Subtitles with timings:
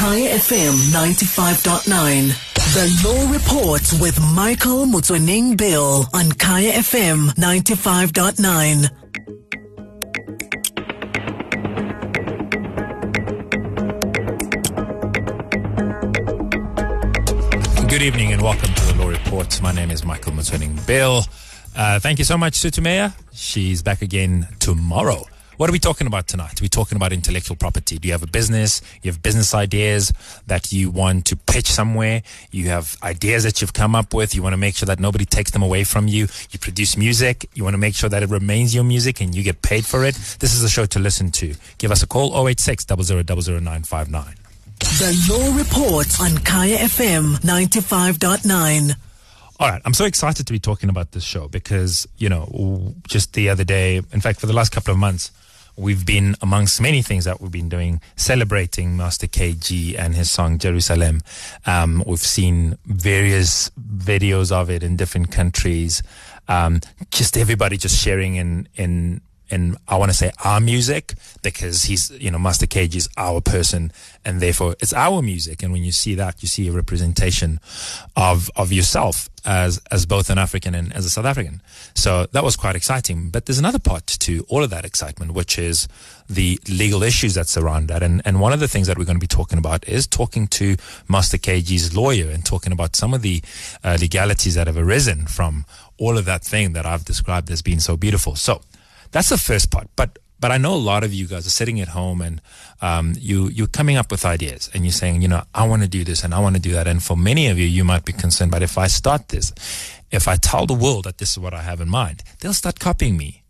[0.00, 2.32] Kaya FM 95.9.
[2.72, 8.88] The Law Report with Michael Motsoeneng-Bill on Kaya FM 95.9.
[17.90, 19.60] Good evening and welcome to the Law Report.
[19.60, 21.24] My name is Michael Motsoeneng-Bill.
[21.76, 23.12] Uh, thank you so much, Sutumea.
[23.34, 25.26] She's back again tomorrow.
[25.60, 26.62] What are we talking about tonight?
[26.62, 27.98] We're talking about intellectual property.
[27.98, 28.80] Do you have a business?
[29.02, 30.10] You have business ideas
[30.46, 32.22] that you want to pitch somewhere.
[32.50, 34.34] You have ideas that you've come up with.
[34.34, 36.28] You want to make sure that nobody takes them away from you.
[36.50, 37.46] You produce music.
[37.52, 40.02] You want to make sure that it remains your music and you get paid for
[40.02, 40.14] it.
[40.38, 41.54] This is a show to listen to.
[41.76, 44.36] Give us a call 086 000959.
[44.78, 48.96] The Law Report on Kaya FM 95.9.
[49.58, 53.34] All right, I'm so excited to be talking about this show because, you know, just
[53.34, 55.32] the other day, in fact, for the last couple of months,
[55.80, 60.58] we've been amongst many things that we've been doing celebrating Master KG and his song
[60.58, 61.20] Jerusalema.
[61.66, 66.02] Um, we've seen various videos of it in different countries.
[66.48, 71.84] Um, just everybody just sharing in in in I want to say our music because
[71.84, 73.92] he's you know Master KG is our person
[74.24, 75.62] and therefore it's our music.
[75.62, 77.60] And when you see that you see a representation
[78.16, 81.62] of of yourself as as both an African and as a South African.
[81.94, 83.30] So that was quite exciting.
[83.30, 85.88] But there's another part to all of that excitement which is
[86.28, 88.02] the legal issues that surround that.
[88.02, 90.46] And and one of the things that we're going to be talking about is talking
[90.48, 90.76] to
[91.08, 93.42] Master KG's lawyer and talking about some of the
[93.82, 95.64] uh, legalities that have arisen from
[95.98, 98.34] all of that thing that I've described as being so beautiful.
[98.36, 98.62] So
[99.12, 99.88] that's the first part.
[99.96, 102.40] But but I know a lot of you guys are sitting at home and
[102.80, 105.88] um, you you're coming up with ideas and you're saying, you know, I want to
[105.88, 106.86] do this and I want to do that.
[106.86, 109.52] And for many of you, you might be concerned, but if I start this,
[110.10, 112.78] if I tell the world that this is what I have in mind, they'll start
[112.80, 113.42] copying me.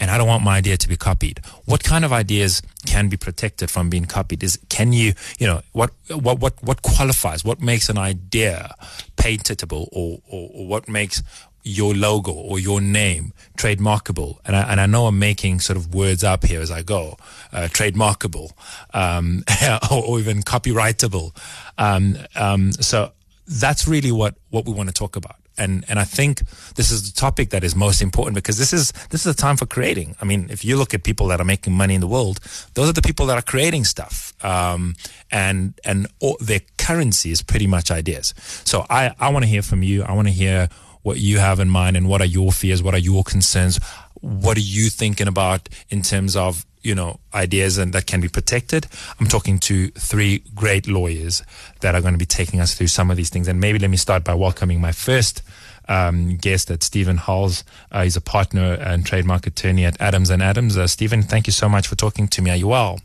[0.00, 1.40] And I don't want my idea to be copied.
[1.64, 4.44] What kind of ideas can be protected from being copied?
[4.44, 7.44] Is can you, you know, what what what what qualifies?
[7.44, 8.74] What makes an idea
[9.16, 11.22] patentable, or, or, or what makes
[11.68, 15.94] your logo or your name trademarkable and I, and I know I'm making sort of
[15.94, 17.16] words up here as I go
[17.52, 18.52] uh, trademarkable
[18.94, 19.44] um,
[19.90, 21.36] or, or, even copyrightable
[21.76, 23.12] um, um, so
[23.46, 26.46] that's really what what we want to talk about and and I think
[26.76, 29.56] this is the topic that is most important because this is this is a time
[29.56, 30.14] for creating.
[30.22, 32.38] I mean, if you look at people that are making money in the world,
[32.74, 34.94] those are the people that are creating stuff, um,
[35.30, 38.34] and and all, their currency is pretty much ideas.
[38.64, 40.04] So I I want to hear from you.
[40.04, 40.68] I want to hear
[41.08, 43.80] what you have in mind and what are your fears, what are your concerns,
[44.20, 48.28] what are you thinking about in terms of you know ideas and that can be
[48.28, 48.86] protected.
[49.18, 51.42] I'm talking to three great lawyers
[51.80, 53.48] that are going to be taking us through some of these things.
[53.48, 55.42] And maybe let me start by welcoming my first
[55.88, 57.64] um, guest, at Stephen Hollis.
[57.90, 60.76] Uh, he's a partner and trademark attorney at Adams and Adams.
[60.76, 62.50] Uh, Stephen, thank you so much for talking to me.
[62.50, 63.00] Are you well?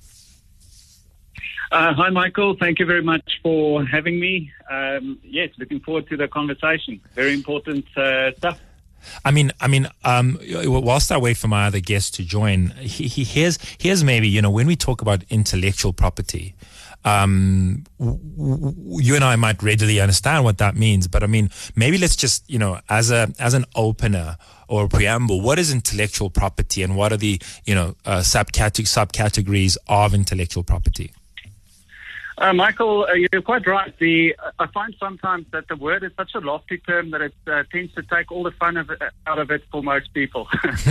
[1.73, 2.55] Uh, hi, Michael.
[2.55, 4.51] Thank you very much for having me.
[4.69, 7.01] Um, yes, looking forward to the conversation.
[7.15, 8.61] Very important uh, stuff.
[9.25, 13.07] I mean, I mean, um, whilst I wait for my other guest to join, he,
[13.07, 16.53] he, here's here's maybe you know when we talk about intellectual property,
[17.03, 21.07] um, w- w- you and I might readily understand what that means.
[21.07, 25.41] But I mean, maybe let's just you know as a as an opener or preamble,
[25.41, 31.11] what is intellectual property, and what are the you know uh, subcategories of intellectual property?
[32.37, 33.93] Uh, Michael, uh, you're quite right.
[33.99, 37.63] The I find sometimes that the word is such a lofty term that it uh,
[37.71, 38.89] tends to take all the fun of,
[39.27, 40.47] out of it for most people.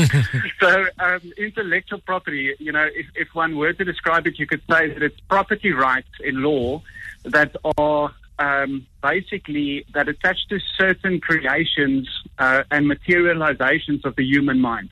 [0.61, 4.63] so, um, intellectual property, you know, if, if one were to describe it, you could
[4.71, 6.81] say that it's property rights in law
[7.25, 12.09] that are um, basically that attach to certain creations
[12.39, 14.91] uh, and materializations of the human mind.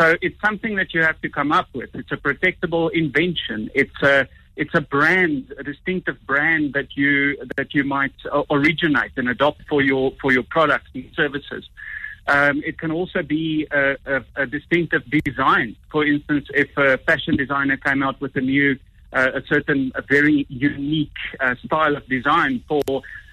[0.00, 1.94] So, it's something that you have to come up with.
[1.94, 3.70] It's a protectable invention.
[3.72, 9.12] It's a it's a brand, a distinctive brand that you that you might uh, originate
[9.16, 11.68] and adopt for your for your products and services.
[12.28, 15.76] Um, it can also be a, a, a, distinctive design.
[15.92, 18.76] For instance, if a fashion designer came out with a new,
[19.12, 22.82] uh, a certain, a very unique uh, style of design for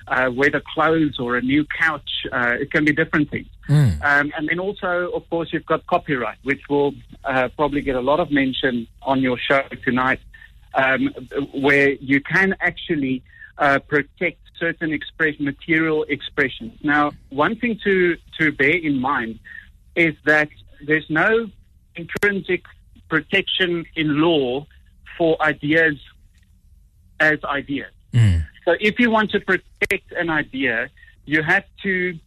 [0.08, 3.48] uh, whether clothes or a new couch, uh, it can be different things.
[3.68, 3.94] Mm.
[4.04, 6.94] Um, and then also, of course, you've got copyright, which will
[7.24, 10.20] uh, probably get a lot of mention on your show tonight
[10.74, 11.10] um,
[11.54, 13.24] where you can actually
[13.58, 16.74] uh, protect certain express material expressions.
[16.84, 19.40] Now, one thing to, to bear in mind
[19.96, 20.50] is that
[20.86, 21.48] there's no
[21.96, 22.64] intrinsic
[23.10, 24.66] protection in law
[25.18, 25.96] for ideas
[27.20, 27.92] as ideas.
[28.14, 28.46] Mm.
[28.66, 30.90] So if you want to protect an idea,
[31.26, 32.18] you have to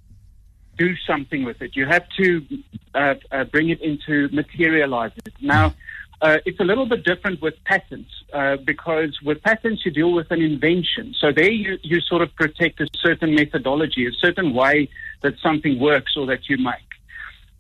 [0.78, 1.74] do something with it.
[1.74, 2.46] You have to
[2.94, 5.34] uh, uh, bring it into materialize it.
[5.40, 5.74] Now,
[6.22, 10.30] Uh, it's a little bit different with patents uh, because with patents you deal with
[10.30, 11.14] an invention.
[11.18, 14.88] So there you, you sort of protect a certain methodology, a certain way
[15.22, 16.86] that something works or that you make.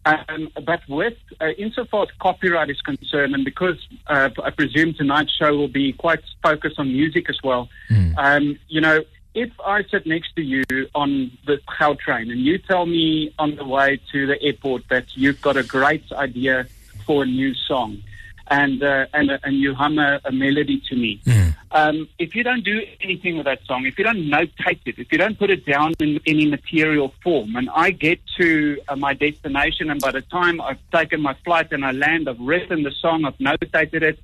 [0.06, 3.76] Um, but with uh, insofar as copyright is concerned, and because
[4.06, 8.14] uh, I presume tonight's show will be quite focused on music as well, mm.
[8.16, 9.00] um, you know,
[9.34, 10.62] if I sit next to you
[10.94, 11.60] on the
[11.98, 15.62] train and you tell me on the way to the airport that you've got a
[15.62, 16.68] great idea
[17.04, 18.02] for a new song,
[18.48, 21.20] and uh, and uh, and you hum a, a melody to me.
[21.24, 21.54] Mm.
[21.72, 25.10] Um, if you don't do anything with that song, if you don't notate it, if
[25.10, 29.14] you don't put it down in any material form, and I get to uh, my
[29.14, 32.92] destination, and by the time I've taken my flight and I land, I've written the
[32.92, 34.18] song, I've notated it.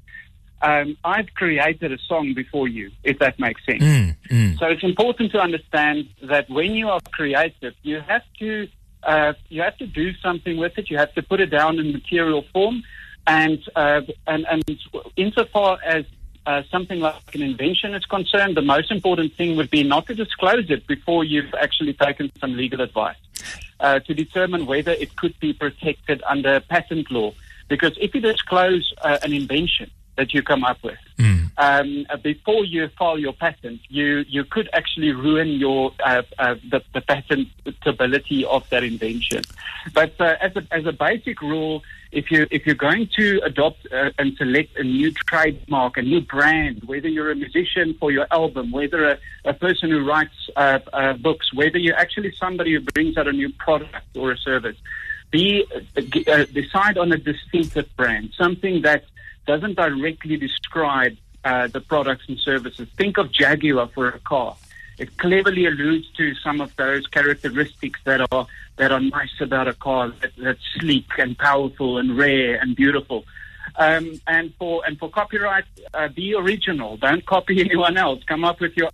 [0.63, 3.83] Um, I've created a song before you, if that makes sense.
[3.83, 4.59] Mm, mm.
[4.61, 8.69] So it's important to understand that when you are creative, you have to
[9.03, 10.89] uh, you have to do something with it.
[10.89, 12.85] You have to put it down in material form.
[13.27, 14.65] And, uh, and, and
[15.17, 16.05] insofar as
[16.45, 20.15] uh, something like an invention is concerned, the most important thing would be not to
[20.15, 23.17] disclose it before you've actually taken some legal advice
[23.81, 27.33] uh, to determine whether it could be protected under patent law.
[27.69, 31.51] Because if you disclose uh, an invention that you come up with mm.
[31.57, 36.83] um, uh, before you file your patent, you you could actually ruin your uh, the,
[36.93, 39.43] the patentability of that invention.
[39.95, 41.83] But as a as a basic rule
[42.13, 46.21] if you if you're going to adopt uh, and select a new trademark, a new
[46.21, 50.79] brand, whether you're a musician for your album, whether a, a person who writes uh,
[50.93, 54.77] uh, books, whether you're actually somebody who brings out a new product or a service,
[55.31, 56.01] be uh,
[56.31, 59.05] uh, decide on a distinctive brand, something that
[59.47, 62.87] doesn't directly describe uh, the products and services.
[62.97, 64.57] Think of Jaguar for a car.
[64.99, 68.47] It cleverly alludes to some of those characteristics that are
[68.77, 73.25] that are nice about a car, that, that's sleek and powerful and rare and beautiful.
[73.77, 76.97] Um, and for and for copyright, uh, be original.
[76.97, 78.23] Don't copy anyone else.
[78.25, 78.91] Come up with your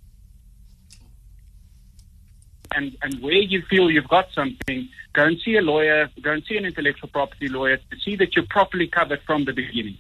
[2.75, 6.11] and and where you feel you've got something, go and see a lawyer.
[6.21, 9.53] Go and see an intellectual property lawyer to see that you're properly covered from the
[9.53, 9.99] beginning.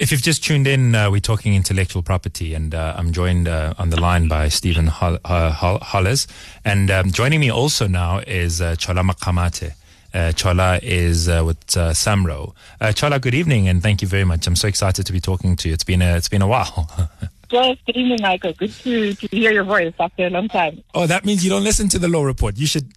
[0.00, 3.74] If you've just tuned in, uh, we're talking intellectual property, and uh, I'm joined uh,
[3.76, 6.26] on the line by Stephen Hollis.
[6.64, 9.74] And um, joining me also now is uh, Chola Makgamathe.
[10.14, 12.54] Uh, Chola is uh, with uh, Samro.
[12.80, 14.46] Uh, Chola, good evening, and thank you very much.
[14.46, 15.74] I'm so excited to be talking to you.
[15.74, 16.90] It's been a, it's been a while.
[17.52, 18.52] Yes, good evening, Michael.
[18.52, 20.84] Good to, to hear your voice after a long time.
[20.94, 22.56] Oh, that means you don't listen to the law report.
[22.56, 22.92] You should.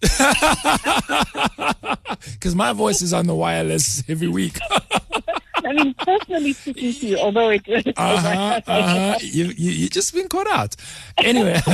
[2.32, 4.58] Because my voice is on the wireless every week.
[5.64, 7.66] I mean, personally speaking to you, although it.
[7.68, 9.18] Uh-huh, uh-huh.
[9.20, 10.76] You, you, you just been caught out.
[11.18, 11.60] Anyway.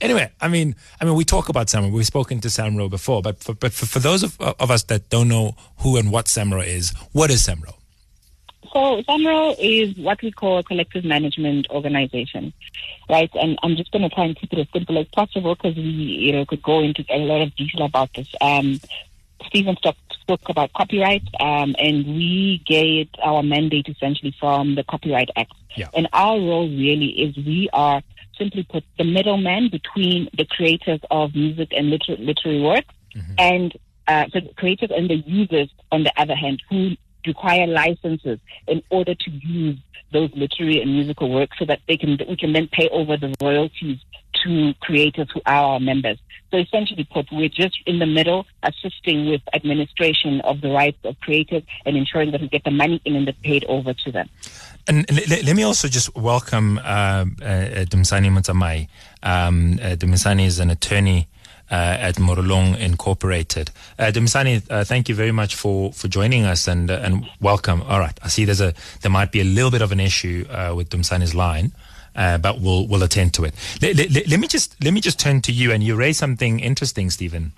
[0.00, 1.92] anyway, I mean, I mean, we talk about Samro.
[1.92, 5.08] We've spoken to Samro before, but for, but for, for those of, of us that
[5.10, 7.74] don't know who and what Samro is, what is Samro?
[8.72, 12.52] So Samro is what we call a collective management organization,
[13.10, 13.30] right?
[13.34, 15.82] And I'm just going to try and keep it as simple as possible because we,
[15.82, 18.28] you know, could go into a lot of detail about this.
[18.40, 18.80] Um,
[19.46, 25.28] Stephen spoke, spoke about copyright, um, and we get our mandate essentially from the Copyright
[25.36, 25.52] Act.
[25.76, 25.88] Yeah.
[25.94, 28.02] And our role really is we are
[28.38, 33.34] simply put the middleman between the creators of music and liter- literary works mm-hmm.
[33.38, 33.76] and
[34.08, 36.90] uh, so the creators and the users on the other hand who
[37.26, 39.78] require licenses in order to use
[40.12, 43.34] those literary and musical works so that they can we can then pay over the
[43.40, 43.98] royalties
[44.44, 46.18] to creators who are our members.
[46.50, 51.18] So essentially put, we're just in the middle assisting with administration of the rights of
[51.20, 54.28] creators and ensuring that we get the money in and the paid over to them.
[54.86, 57.24] And let, let me also just welcome uh, uh,
[57.88, 58.88] Dumisani Motsamai.
[59.22, 61.28] Um, uh, Dumisani is an attorney
[61.70, 63.70] uh, at Morolong Incorporated.
[63.98, 67.80] Uh, uh, thank you very much for, for joining us and uh, and welcome.
[67.82, 70.44] All right, I see there's a there might be a little bit of an issue
[70.50, 71.72] uh, with Dumisani's line
[72.14, 73.54] uh, but we'll we'll attend to it.
[73.80, 76.60] Let, let, let, me just let me just turn to you, and you raised something
[76.60, 77.52] interesting, Stephen.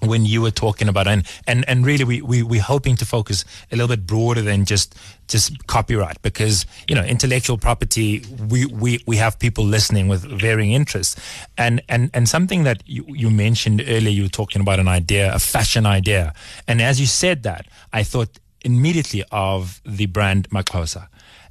[0.00, 3.44] When you were talking about and and, and really we, we we're hoping to focus
[3.72, 4.94] a little bit broader than just
[5.26, 10.70] just copyright because you know intellectual property we, we, we have people listening with varying
[10.70, 11.16] interests
[11.58, 15.34] and and and something that you, you mentioned earlier you were talking about an idea
[15.34, 16.32] a fashion idea
[16.68, 21.08] and as you said that I thought immediately of the brand MaXhosa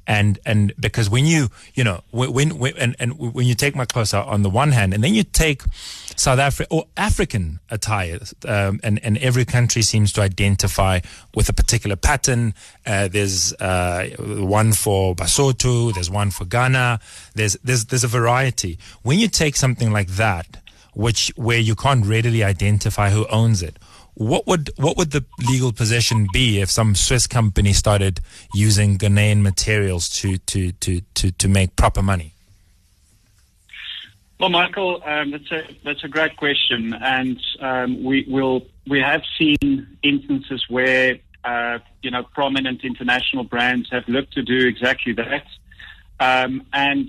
[0.08, 4.26] and and because when you you know when, when and, and when you take MaXhosa
[4.26, 5.62] on the one hand and then you take
[6.16, 11.00] South Africa or African attire um, and and every country seems to identify
[11.34, 12.54] with a particular pattern.
[12.86, 16.98] Uh, there's uh, one for Basotho there's one for Ghana.
[17.34, 18.78] There's there's there's a variety.
[19.02, 20.56] When you take something like that
[20.94, 23.78] which where you can't readily identify who owns it
[24.18, 28.20] what would what would the legal position be if some Swiss company started
[28.52, 32.34] using Ghanaian materials to to to to, to make proper money?
[34.40, 39.22] Well, Michael, um, that's a that's a great question, and um, we will we have
[39.38, 45.46] seen instances where uh, you know prominent international brands have looked to do exactly that,
[46.18, 47.08] um, and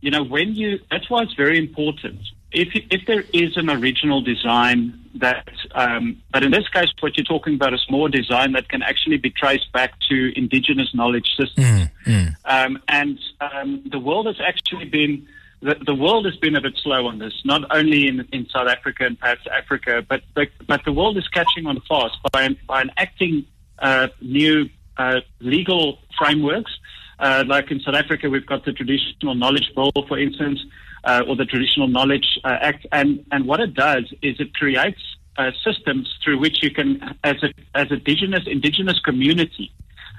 [0.00, 2.20] you know when you that's why it's very important
[2.52, 7.24] if if there is an original design that, um, but in this case, what you're
[7.24, 11.66] talking about is more design that can actually be traced back to indigenous knowledge systems,
[11.66, 12.36] mm, mm.
[12.44, 15.26] Um, and um, the world has actually been
[15.62, 18.68] the, the world has been a bit slow on this, not only in, in South
[18.68, 22.82] Africa and perhaps Africa, but, but, but the world is catching on fast by, by
[22.82, 23.44] enacting
[23.78, 26.72] uh, new uh, legal frameworks.
[27.18, 30.60] Uh, like in South Africa, we've got the Traditional Knowledge Bill, for instance,
[31.04, 35.00] uh, or the Traditional Knowledge uh, Act, and, and what it does is it creates
[35.38, 39.72] uh, systems through which you can, as a as indigenous indigenous community,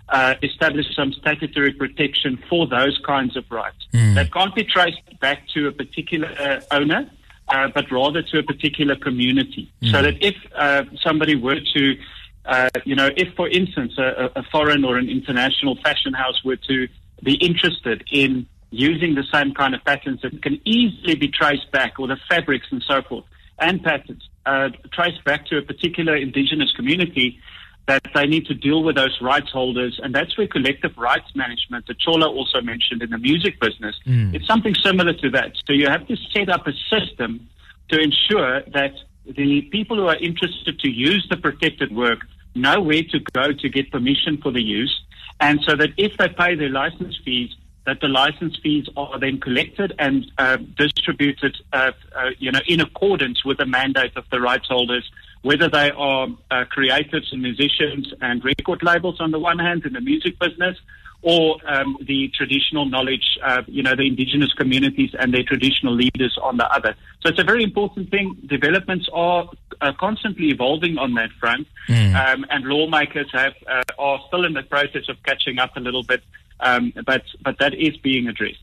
[0.10, 4.16] uh, establish some statutory protection for those kinds of rights mm.
[4.16, 7.10] that can't be traced back to a particular uh, owner,
[7.50, 9.72] uh, but rather to a particular community.
[9.82, 9.92] Mm.
[9.92, 11.98] So that if uh, somebody were to,
[12.46, 16.58] uh, you know, if for instance a, a, foreign or an international fashion house were
[16.58, 16.88] to
[17.24, 22.00] be interested in using the same kind of patterns that can easily be traced back,
[22.00, 23.26] or the fabrics and so forth,
[23.60, 27.40] and patterns uh, traced back to a particular indigenous community,
[27.88, 31.86] that they need to deal with those rights holders, and that's where collective rights management,
[31.88, 34.34] that Chola also mentioned in the music business, mm.
[34.34, 35.52] it's something similar to that.
[35.66, 37.50] So you have to set up a system
[37.90, 38.94] to ensure that
[39.26, 42.20] the people who are interested to use the protected work
[42.56, 45.02] know where to go to get permission for the use,
[45.40, 47.50] and so that if they pay their license fees,
[47.86, 52.80] that the license fees are then collected and uh, distributed, uh, uh, you know, in
[52.80, 55.10] accordance with the mandate of the rights holders
[55.42, 59.94] whether they are uh, creatives and musicians and record labels on the one hand in
[59.94, 60.78] the music business,
[61.24, 66.36] or um, the traditional knowledge, uh, you know, the indigenous communities and their traditional leaders
[66.42, 66.96] on the other.
[67.22, 68.36] So it's a very important thing.
[68.48, 69.48] Developments are
[69.82, 72.16] uh, constantly evolving on that front, mm.
[72.16, 76.04] um, and lawmakers have uh, are still in the process of catching up a little
[76.04, 76.24] bit,
[76.62, 78.60] um, but but that is being addressed.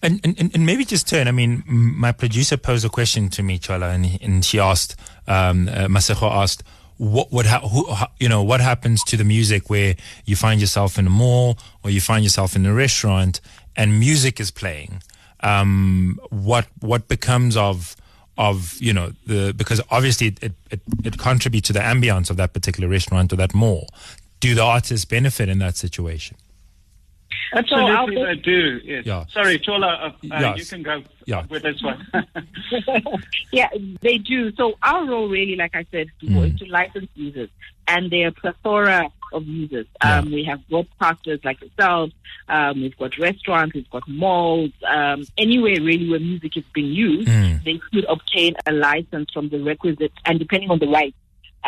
[0.00, 1.26] And, and, and maybe just turn.
[1.26, 4.94] I mean, my producer posed a question to me, Chola, and, and she asked,
[5.26, 6.62] um, uh, Masejo asked,
[6.98, 7.88] what would ha- who,
[8.20, 11.90] you know what happens to the music where you find yourself in a mall or
[11.90, 13.40] you find yourself in a restaurant
[13.76, 15.00] and music is playing
[15.40, 17.96] um, what what becomes of
[18.36, 22.52] of you know the because obviously it, it, it contributes to the ambience of that
[22.52, 23.88] particular restaurant or that mall
[24.40, 26.36] do the artists benefit in that situation
[27.54, 28.80] Absolutely, so they do.
[28.84, 29.06] Yes.
[29.06, 29.24] Yeah.
[29.30, 30.58] Sorry, Chola, uh, uh, yes.
[30.58, 31.44] you can go yeah.
[31.48, 32.06] with this one.
[33.52, 33.68] yeah,
[34.00, 34.52] they do.
[34.52, 36.52] So our role, really, like I said, mm.
[36.52, 37.50] is to license users,
[37.86, 39.86] and there are plethora of users.
[40.02, 40.18] Yeah.
[40.18, 42.12] Um, we have broadcasters like yourselves.
[42.48, 43.74] Um, we've got restaurants.
[43.74, 44.72] We've got malls.
[44.86, 47.62] Um, anywhere really where music is being used, mm.
[47.64, 51.16] they could obtain a license from the requisite, and depending on the rights,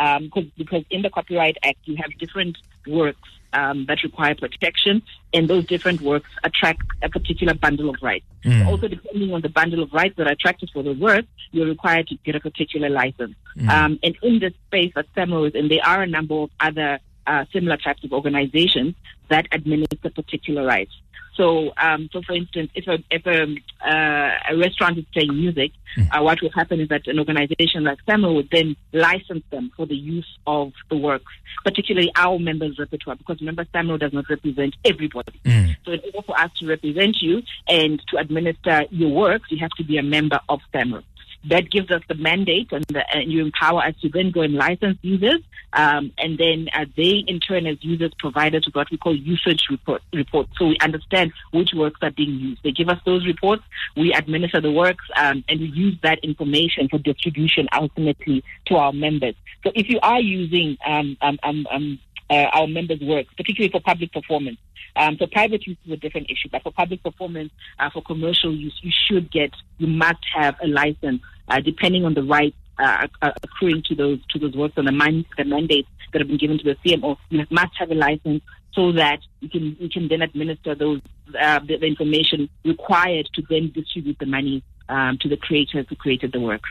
[0.01, 5.01] um, because in the Copyright Act you have different works um, that require protection,
[5.33, 8.25] and those different works attract a particular bundle of rights.
[8.43, 8.67] Mm.
[8.67, 12.07] Also, depending on the bundle of rights that are attracted for the work, you're required
[12.07, 13.35] to get a particular license.
[13.57, 13.69] Mm.
[13.69, 17.45] Um, and in this space at SAMRO, and there are a number of other uh,
[17.53, 18.95] similar types of organizations
[19.29, 20.91] that administer particular rights.
[21.35, 23.43] So, um, so for instance, if a if a,
[23.87, 26.07] uh, a restaurant is playing music, mm.
[26.11, 29.85] uh, what will happen is that an organization like SAMRO would then license them for
[29.85, 31.31] the use of the works,
[31.63, 35.39] particularly our members' repertoire, because remember, SAMRO does not represent everybody.
[35.45, 35.75] Mm.
[35.85, 39.71] So, in order for us to represent you and to administer your works, you have
[39.77, 41.03] to be a member of SAMRO
[41.49, 44.53] that gives us the mandate and, the, and, you empower us to then go and
[44.53, 45.39] license users.
[45.73, 49.15] Um, and then uh, they, in turn, as users, provide us with what we call
[49.15, 50.51] usage report, reports.
[50.57, 52.61] So we understand which works are being used.
[52.63, 53.63] They give us those reports.
[53.95, 58.93] We administer the works um, and we use that information for distribution ultimately to our
[58.93, 59.35] members.
[59.63, 61.99] So if you are using um, um, um, um
[62.31, 64.57] uh, our members' work, particularly for public performance.
[64.95, 68.53] Um, so private use is a different issue, but for public performance, uh, for commercial
[68.55, 73.07] use, you should get, you must have a license, uh, depending on the rights uh,
[73.43, 76.57] accruing to those to those works and the, man- the mandates that have been given
[76.57, 77.17] to the CMO.
[77.29, 81.01] You must have a license so that you can you can then administer those
[81.39, 85.95] uh, the, the, information required to then distribute the money um, to the creators who
[85.95, 86.61] created the work.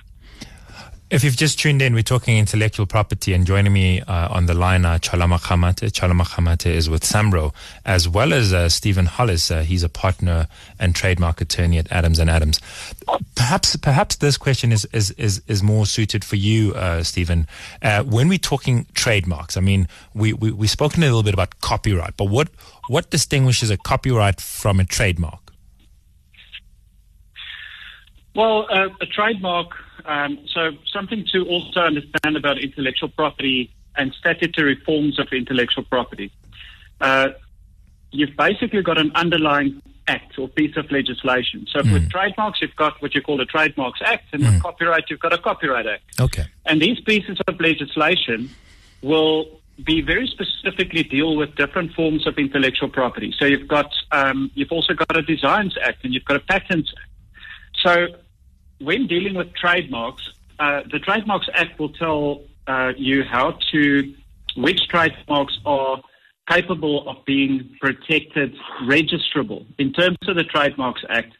[1.10, 4.54] If you've just tuned in, we're talking intellectual property, and joining me uh, on the
[4.54, 5.92] line are Chola Makgamathe.
[5.92, 7.52] Chola Makgamathe is with Samro,
[7.84, 9.50] as well as uh, Stephen Hollis.
[9.50, 10.46] Uh, he's a partner
[10.78, 12.60] and trademark attorney at Adams and Adams.
[13.34, 17.48] Perhaps, perhaps this question is is is, is more suited for you, uh, Stephen.
[17.82, 21.60] Uh, when we're talking trademarks, I mean, we we we've spoken a little bit about
[21.60, 22.50] copyright, but what
[22.86, 25.50] what distinguishes a copyright from a trademark?
[28.36, 29.72] Well, uh, a trademark
[30.04, 36.30] um, so something to also understand about intellectual property and statutory forms of intellectual property.
[37.00, 37.28] Uh,
[38.10, 41.66] you've basically got an underlying act or piece of legislation.
[41.70, 41.92] So mm.
[41.92, 44.52] with trademarks, you've got what you call the Trademarks Act, and mm.
[44.52, 46.20] with copyright, you've got a Copyright Act.
[46.20, 46.44] Okay.
[46.66, 48.50] And these pieces of legislation
[49.02, 53.34] will be very specifically deal with different forms of intellectual property.
[53.38, 56.92] So you've got um, you've also got a Designs Act and you've got a Patents
[56.98, 57.08] Act.
[57.82, 58.06] So
[58.80, 64.14] when dealing with trademarks, uh, the Trademarks Act will tell uh, you how to,
[64.56, 66.02] which trademarks are
[66.48, 69.64] capable of being protected, registrable.
[69.78, 71.34] In terms of the Trademarks Act,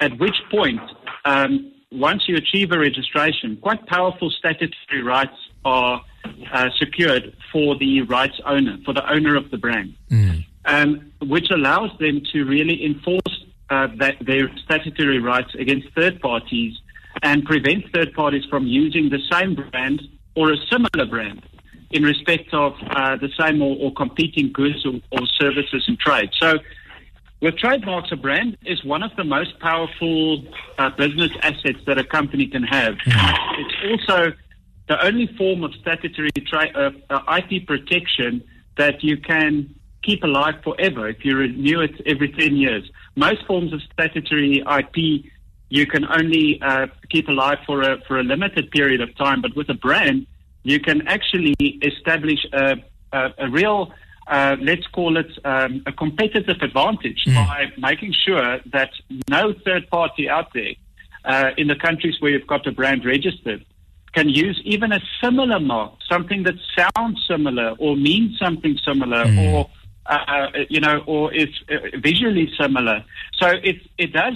[0.00, 0.80] at which point,
[1.24, 6.02] um, once you achieve a registration, quite powerful statutory rights are
[6.52, 10.44] uh, secured for the rights owner, for the owner of the brand, mm.
[10.64, 16.74] um, which allows them to really enforce uh, that their statutory rights against third parties
[17.22, 20.02] and prevent third parties from using the same brand
[20.34, 21.42] or a similar brand
[21.90, 26.30] in respect of uh, the same or, or competing goods or, or, services and trade.
[26.40, 26.58] So,
[27.40, 30.44] with trademarks, a brand is one of the most powerful
[30.78, 32.96] uh, business assets that a company can have.
[33.06, 34.32] It's also
[34.88, 38.42] the only form of statutory tra- uh, uh IP protection
[38.76, 42.90] that you can keep alive forever if you renew it every 10 years.
[43.16, 45.24] Most forms of statutory IP
[45.70, 49.54] you can only uh, keep alive for a, for a limited period of time, but
[49.56, 50.26] with a brand,
[50.64, 52.76] you can actually establish a,
[53.12, 53.92] a, a real,
[54.26, 57.34] uh, let's call it um, a competitive advantage mm.
[57.34, 58.90] by making sure that
[59.28, 60.72] no third party out there
[61.24, 63.64] uh, in the countries where you've got a brand registered
[64.12, 69.52] can use even a similar mark, something that sounds similar or means something similar mm.
[69.54, 69.70] or
[70.06, 73.04] uh, you know, or is uh, visually similar.
[73.34, 74.34] So it it does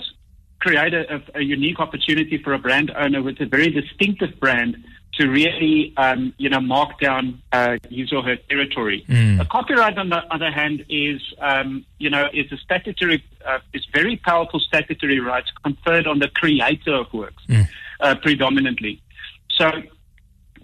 [0.60, 4.82] create a, a, unique opportunity for a brand owner with a very distinctive brand
[5.18, 9.04] to really, um, you know, mark down uh, his or her territory.
[9.08, 9.40] Mm.
[9.40, 13.86] A copyright, on the other hand, is, um, you know, is a statutory, uh, is
[13.92, 17.68] very powerful statutory rights conferred on the creator of works, mm.
[18.00, 19.00] uh, predominantly.
[19.50, 19.70] So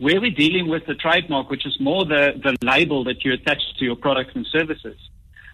[0.01, 3.61] where we're dealing with the trademark, which is more the, the label that you attach
[3.79, 4.97] to your products and services,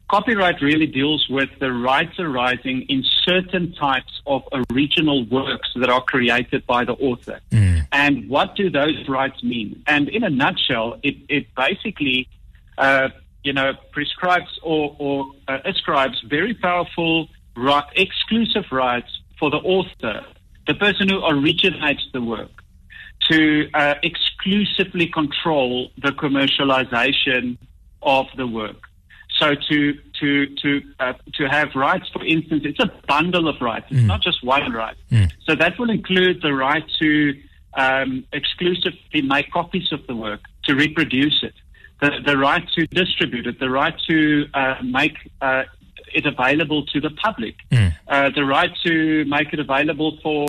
[0.09, 6.01] copyright really deals with the rights arising in certain types of original works that are
[6.01, 7.41] created by the author.
[7.51, 7.89] Mm.
[7.91, 9.83] And what do those rights mean?
[9.89, 12.29] And in a nutshell, it, it basically,
[12.79, 13.09] uh,
[13.43, 20.25] you know, prescribes or, or uh, ascribes very powerful right, exclusive rights for the author,
[20.69, 22.63] the person who originates the work
[23.31, 27.59] to uh, exclusively control the commercialization
[28.03, 28.77] of the work.
[29.39, 33.87] So to to to uh, to have rights, for instance, it's a bundle of rights.
[33.91, 34.07] It's mm.
[34.07, 34.97] not just one right.
[35.11, 35.31] Mm.
[35.47, 37.35] So that will include the right to
[37.75, 41.53] um, exclusively make copies of the work, to reproduce it,
[42.01, 45.65] the, the right to distribute it, the right to uh, make uh,
[46.15, 47.93] it available to the public, mm.
[48.09, 50.47] Uh, the right to make it available for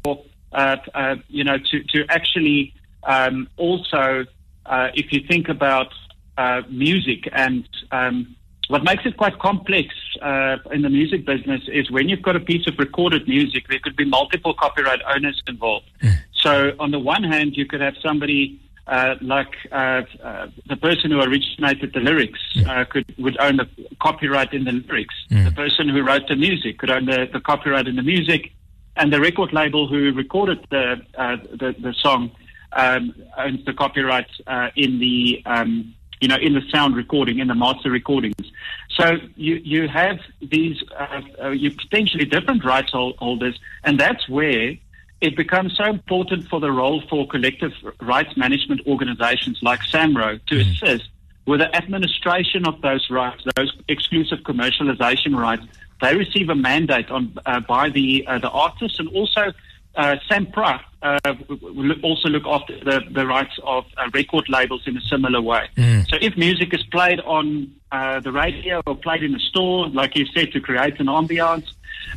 [1.28, 4.26] you know, to, to actually um, also,
[4.66, 5.94] uh, if you think about
[6.38, 8.36] uh, music and um,
[8.68, 12.40] what makes it quite complex uh, in the music business is when you've got a
[12.40, 15.90] piece of recorded music, there could be multiple copyright owners involved.
[16.04, 16.18] Mm.
[16.34, 21.12] So, on the one hand, you could have somebody uh, like uh, uh, the person
[21.12, 22.90] who originated the lyrics mm.
[22.90, 23.68] could would own the
[24.02, 25.16] copyright in the lyrics.
[25.32, 25.46] Mm.
[25.46, 28.52] The person who wrote the music could own the, the copyright in the music,
[28.98, 32.32] and the record label who recorded the uh, the, the, song
[32.74, 37.48] um, owns the copyright uh, in the um, you know in the sound recording in
[37.48, 38.52] the master recordings.
[38.90, 44.76] So you you have these uh, uh you potentially different rights holders, and that's where
[45.22, 50.56] it becomes so important for the role for collective rights management organizations like SAMRO to
[50.56, 50.86] mm-hmm.
[50.86, 51.10] assist
[51.48, 55.66] with the administration of those rights, those exclusive commercialization rights
[56.02, 59.52] they receive a mandate on uh, by the uh, the artists and also
[59.98, 61.18] uh, SAMPRA uh,
[61.50, 65.68] will also look after the, the rights of uh, record labels in a similar way.
[65.76, 66.08] Mm.
[66.08, 70.16] So if music is played on uh, the radio or played in a store, like
[70.16, 71.74] you said, to create an ambiance,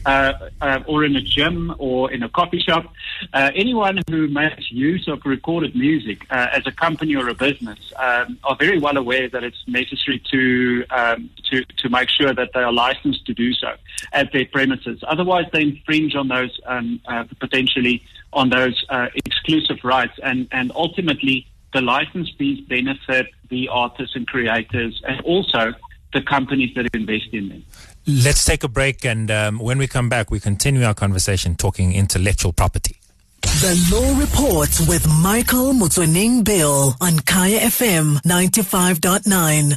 [0.06, 2.92] uh, uh, or in a gym or in a coffee shop.
[3.32, 7.78] Uh, anyone who makes use of recorded music uh, as a company or a business
[7.98, 12.50] um, are very well aware that it's necessary to, um, to to make sure that
[12.54, 13.74] they are licensed to do so
[14.12, 15.02] at their premises.
[15.06, 21.46] Otherwise, they infringe on those um, uh, potentially on those exclusive rights, and and ultimately
[21.72, 25.74] the license fees benefit the artists and creators, and also
[26.12, 27.64] the companies that invest in them.
[28.06, 31.92] Let's take a break, and um, when we come back, we continue our conversation talking
[31.92, 32.96] intellectual property.
[33.42, 39.76] The Law Report with Michael Mutsoning Bill on Kaya FM 95.9.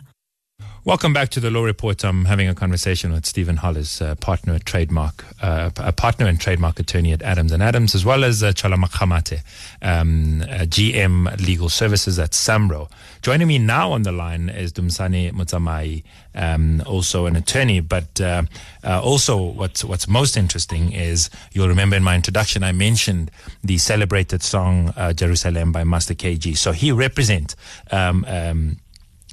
[0.85, 2.03] Welcome back to the Law Report.
[2.03, 6.37] I'm having a conversation with Stephen Hollis, uh, partner at trademark, uh, a partner and
[6.37, 9.43] trademark attorney at Adams and Adams, as well as uh, Chola Makgamathe,
[9.81, 12.91] um, GM Legal Services at Samro.
[13.21, 16.03] Joining me now on the line is Dumisani Motsamai,
[16.35, 18.43] um, also an attorney, but uh,
[18.83, 23.31] uh, also what's what's most interesting is you'll remember in my introduction I mentioned
[23.63, 26.57] the celebrated song uh, Jerusalema by Master KG.
[26.57, 27.55] So he represents.
[27.89, 28.79] Um, um,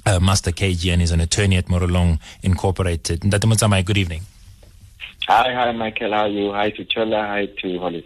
[0.05, 3.21] uh, Master KG and is an attorney at Morolong Incorporated.
[3.21, 4.21] Ndatamutamai, good evening.
[5.27, 6.11] Hi, hi, Michael.
[6.11, 6.51] How are you?
[6.51, 7.25] Hi to Chola.
[7.27, 8.05] Hi to Hollis.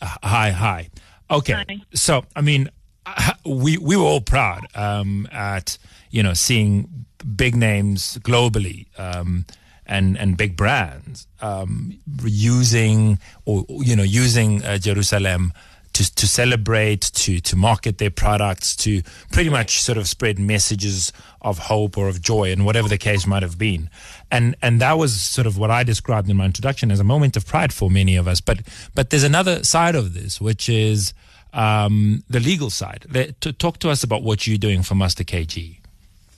[0.00, 0.88] Uh, hi, hi.
[1.30, 1.52] Okay.
[1.52, 1.80] Hi.
[1.94, 2.70] So, I mean,
[3.06, 5.78] uh, we we were all proud um, at
[6.10, 7.06] you know seeing
[7.36, 9.46] big names globally um,
[9.86, 15.52] and and big brands um, using or you know using uh, Jerusalema
[15.92, 21.12] to to celebrate, to to market their products, to pretty much sort of spread messages
[21.42, 23.90] of hope or of joy, and whatever the case might have been.
[24.30, 27.36] And and that was sort of what I described in my introduction as a moment
[27.36, 28.40] of pride for many of us.
[28.40, 28.60] But
[28.94, 31.14] but there's another side of this, which is
[31.52, 33.06] um, the legal side.
[33.40, 35.78] To talk to us about what you're doing for Master KG.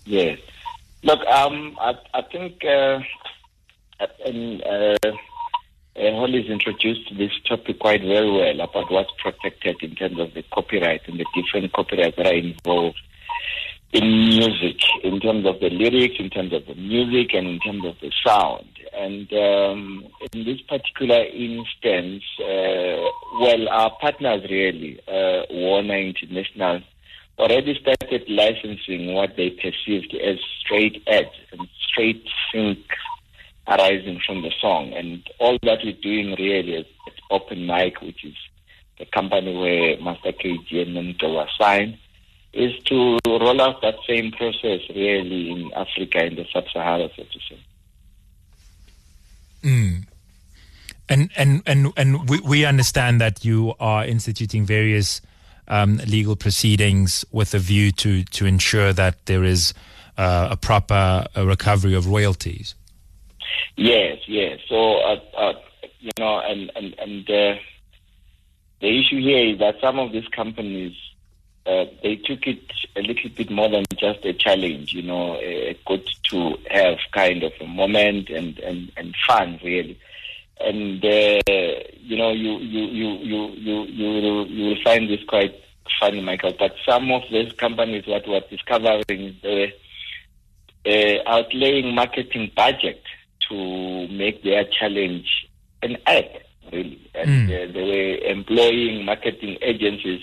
[0.05, 0.39] Yes.
[1.03, 3.01] Look, um, I, I think uh,
[4.25, 4.97] and, uh,
[5.97, 10.45] uh, Hollis introduced this topic quite very well about what's protected in terms of the
[10.53, 13.01] copyright and the different copyrights that are involved
[13.93, 17.85] in music, in terms of the lyrics, in terms of the music, and in terms
[17.85, 18.69] of the sound.
[18.93, 26.83] And um, in this particular instance, uh, well, our partners really, uh, Warner International,
[27.39, 32.79] already started licensing what they perceived as straight ads and straight sync
[33.71, 34.93] arising from the song.
[34.93, 36.87] And all that we're doing really is
[37.31, 38.35] Open Mic, which is
[38.99, 41.97] the company where Master KG and Memto were signed,
[42.53, 47.39] is to roll out that same process really in Africa, in the sub-Sahara, so to
[47.49, 47.59] say.
[49.63, 50.07] Mm.
[51.09, 55.21] And and and and we, we understand that you are instituting various
[55.69, 59.75] um, legal proceedings with a view to to ensure that there is
[60.17, 62.75] uh, a proper uh, recovery of royalties.
[63.77, 64.61] Yes, yes.
[64.69, 65.53] So, uh, uh,
[66.01, 67.59] you know, and and and uh,
[68.81, 70.95] the issue here is that some of these companies
[71.67, 72.63] uh, they took it
[72.97, 74.93] a little bit more than just a challenge.
[74.93, 79.99] You know, a good to have kind of a moment and and and fun really.
[80.61, 81.41] And uh,
[82.01, 85.55] you know, you you you you you you will, you will find this quite
[85.99, 86.55] funny, Michael.
[86.59, 89.69] But some of these companies, what we're discovering, were
[90.87, 93.03] uh, outlaying marketing budget
[93.51, 95.27] to make their challenge
[95.83, 96.29] an ad,
[96.73, 96.99] really.
[97.15, 97.69] And Mm.
[97.69, 100.23] uh, they were employing marketing agencies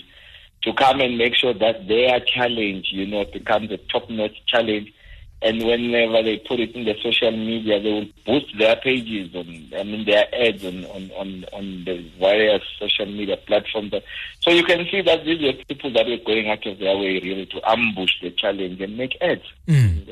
[0.62, 4.92] to come and make sure that their challenge, you know, becomes a top-notch challenge.
[5.40, 9.46] And whenever they put it in the social media, they will boost their pages on,
[9.78, 13.92] I mean, their ads on, on, on, on the various social media platforms.
[14.40, 17.20] So you can see that these are people that were going out of their way
[17.20, 19.42] really to ambush the challenge and make ads.
[19.68, 20.06] Mm.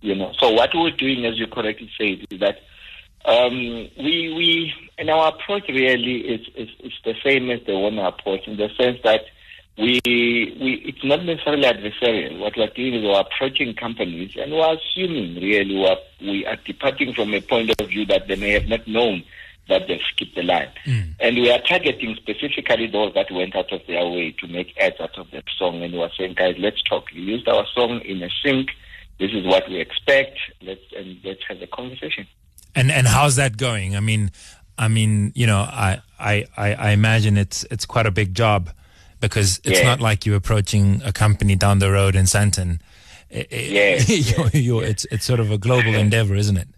[0.00, 2.58] You know, so what we're doing, as you correctly said, is that
[3.24, 3.54] um,
[3.98, 8.46] we we and our approach really is, is is the same as the one approach
[8.46, 9.22] in the sense that
[9.78, 12.38] we we it's not necessarily adversarial.
[12.38, 17.14] What we're doing is we're approaching companies and we're assuming really we're, we are departing
[17.14, 19.24] from a point of view that they may have not known
[19.68, 20.68] that they've skipped the line.
[21.18, 25.00] And we are targeting specifically those that went out of their way to make ads
[25.00, 27.12] out of that song and we're saying, guys, let's talk.
[27.12, 28.70] You used our song in a sync.
[29.18, 30.38] This is what we expect.
[30.62, 32.26] Let's and let's have a conversation.
[32.74, 33.96] And and how's that going?
[33.96, 34.30] I mean,
[34.78, 38.70] I mean, you know, I I I, imagine it's it's quite a big job
[39.20, 39.86] because it's Yeah.
[39.86, 42.80] not like you're approaching a company down the road in Sandton.
[43.34, 46.68] I- Yes, you're, yes, you're, It's it's sort of a global endeavor, isn't it?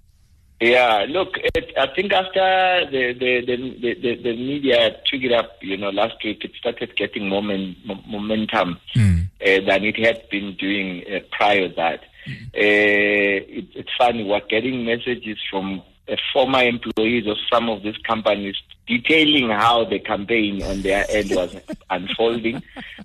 [0.61, 5.33] Yeah, look, it, I think after the the, the the the the media took it
[5.33, 9.27] up, you know, last week, it started getting moment, momentum Mm.
[9.41, 12.01] uh, than it had been doing uh, prior that.
[12.55, 17.97] Uh, it, it's funny, we're getting messages from uh, former employees of some of these
[17.99, 21.55] companies detailing how the campaign on their end was
[21.91, 22.63] unfolding.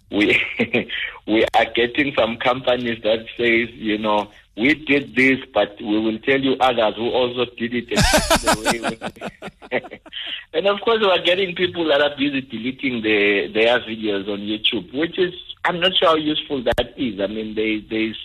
[0.10, 0.42] We
[1.28, 6.20] we are getting some companies that says, you know, we did this, but we will
[6.20, 7.90] tell you others who also did it.
[10.54, 14.40] and of course, we are getting people that are busy deleting the, their videos on
[14.40, 15.34] YouTube, which is
[15.66, 17.20] I'm not sure how useful that is.
[17.20, 18.18] I mean, there, there's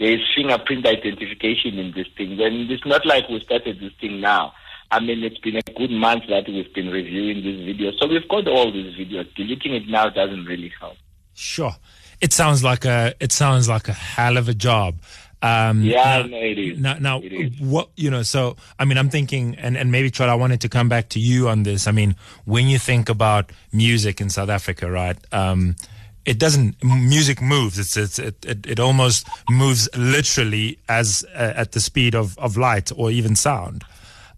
[0.00, 2.40] there's fingerprint identification in this thing.
[2.40, 4.52] And it's not like we started this thing now.
[4.90, 7.98] I mean, it's been a good month that we've been reviewing these videos.
[8.00, 9.32] So we've got all these videos.
[9.36, 10.96] Deleting it now doesn't really help.
[11.34, 11.76] Sure.
[12.20, 14.96] It sounds like a it sounds like a hell of a job.
[15.42, 16.78] Um, yeah, now, no, it is.
[16.78, 17.20] Now, now
[17.60, 18.22] what you know?
[18.22, 21.20] So, I mean, I'm thinking, and and maybe Trot, I wanted to come back to
[21.20, 21.86] you on this.
[21.86, 25.16] I mean, when you think about music in South Africa, right?
[25.32, 25.76] Um,
[26.24, 27.78] it doesn't music moves.
[27.78, 32.56] It's, it's it, it, it almost moves literally as uh, at the speed of, of
[32.56, 33.84] light or even sound.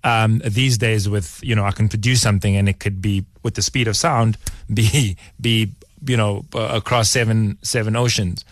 [0.04, 3.54] Um, these days with you know I can produce something and it could be with
[3.54, 4.36] the speed of sound
[4.74, 5.72] be be
[6.04, 8.44] you know across seven seven oceans.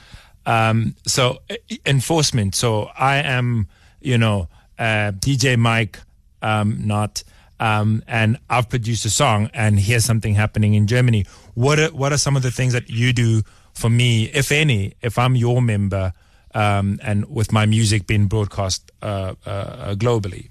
[0.46, 1.40] Um, so
[1.86, 2.54] enforcement.
[2.54, 3.66] So I am
[4.00, 6.00] you know uh, DJ Mike
[6.42, 7.22] um, not
[7.60, 11.26] um, and I've produced a song and here's something happening in Germany.
[11.54, 13.42] What are, what are some of the things that you do
[13.74, 16.14] for me, if any, if I'm your member
[16.54, 20.48] um, and with my music being broadcast uh, uh, globally?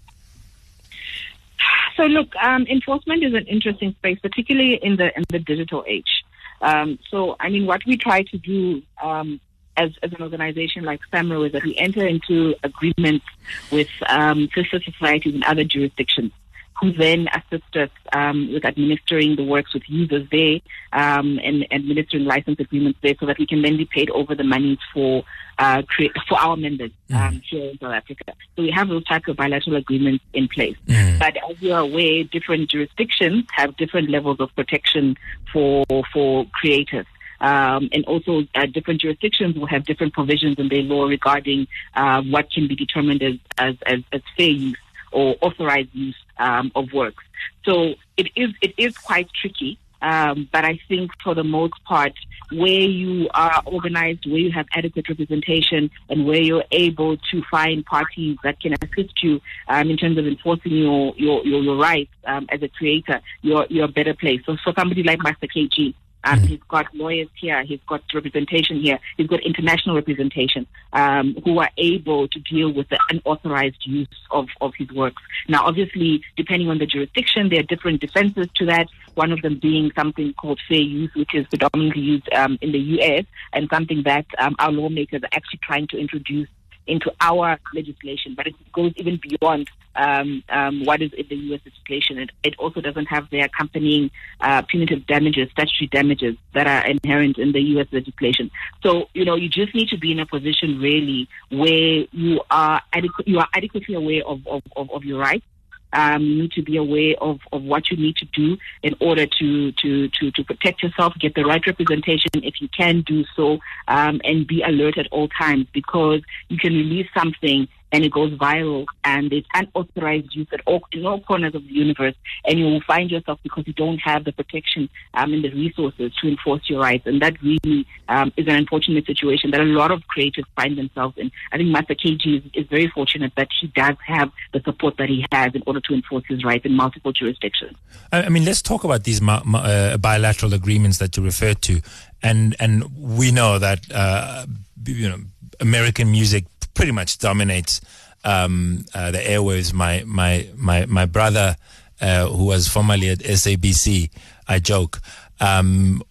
[1.98, 6.24] So look, um, enforcement is an interesting space, particularly in the in the digital age.
[6.62, 9.42] Um, so I mean, what we try to do um,
[9.76, 13.26] as, as an organization like SAMRO is that we enter into agreements
[13.70, 16.32] with um, sister societies in other jurisdictions
[16.80, 20.60] who then assist us um, with administering the works with users there
[20.94, 24.44] um, and administering license agreements there so that we can then be paid over the
[24.44, 25.24] monies for
[25.58, 27.42] uh, create, for our members um, mm.
[27.44, 28.34] here in South Africa.
[28.56, 30.78] So we have those types of bilateral agreements in place.
[30.88, 31.20] Mm.
[31.20, 35.18] But as you are aware, different jurisdictions have different levels of protection
[35.52, 37.06] for for creators.
[37.42, 42.22] Um, and also uh, different jurisdictions will have different provisions in their law regarding uh,
[42.24, 44.78] what can be determined as, as, as, as fair use
[45.12, 47.24] or authorized use um, of works.
[47.66, 49.80] So it is it is quite tricky.
[50.02, 52.14] Um, but I think for the most part,
[52.52, 57.86] where you are organized, where you have adequate representation, and where you're able to find
[57.86, 62.12] parties that can assist you um, in terms of enforcing your your your, your rights
[62.26, 64.42] um, as a creator, you're you're a better place.
[64.46, 65.94] So for somebody like Master KG,
[66.24, 67.64] um, he's got lawyers here.
[67.64, 69.00] He's got representation here.
[69.18, 74.48] He's got international representation um, who are able to deal with the unauthorized use of,
[74.60, 75.22] of his works.
[75.48, 78.88] Now, obviously, depending on the jurisdiction, there are different defenses to that.
[79.16, 82.80] One of them being something called fair use, which is predominantly used um, in the
[82.80, 86.48] U.S., and something that um, our lawmakers are actually trying to introduce
[86.90, 91.62] into our legislation, but it goes even beyond um, um, what is in the U.S.
[91.66, 92.18] legislation.
[92.20, 97.38] It, it also doesn't have the accompanying uh, punitive damages, statutory damages that are inherent
[97.38, 97.88] in the U.S.
[97.92, 98.50] legislation.
[98.82, 102.82] So, you know, you just need to be in a position really where you are
[102.94, 105.46] adequ- you are adequately aware of, of, of, of your rights
[105.94, 109.26] um, you need to be aware of, of what you need to do in order
[109.26, 113.60] to, to, to, to protect yourself, get the right representation if you can do so,
[113.88, 118.32] um, and be alert at all times because you can release something and it goes
[118.34, 122.66] viral and it's unauthorized use at all in all corners of the universe and you
[122.66, 126.70] will find yourself because you don't have the protection um, and the resources to enforce
[126.70, 130.46] your rights and that really um, is an unfortunate situation that a lot of creators
[130.56, 131.32] find themselves in.
[131.52, 135.10] I think Master KG is, is very fortunate that he does have the support that
[135.10, 137.78] he has in order to enforce his rights in multiple jurisdictions.
[138.12, 141.82] I mean, let's talk about these uh, bilateral agreements that you referred to,
[142.24, 144.46] and and we know that uh,
[144.86, 145.20] you know
[145.60, 146.46] American music
[146.80, 147.82] pretty much dominates
[148.24, 149.74] um, uh, the airwaves.
[149.74, 151.58] My my my my brother,
[152.00, 154.10] uh, who was formerly at SABC,
[154.48, 155.02] I joke,
[155.42, 156.02] um,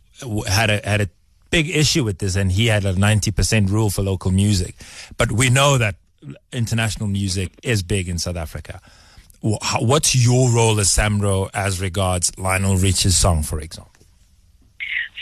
[0.46, 1.08] had a had a
[1.48, 4.74] big issue with this, and he had a ninety percent rule for local music.
[5.16, 5.94] But we know that
[6.52, 8.82] international music is big in South Africa.
[9.40, 13.97] What's your role as SAMRO as regards Lionel Richie's song, for example?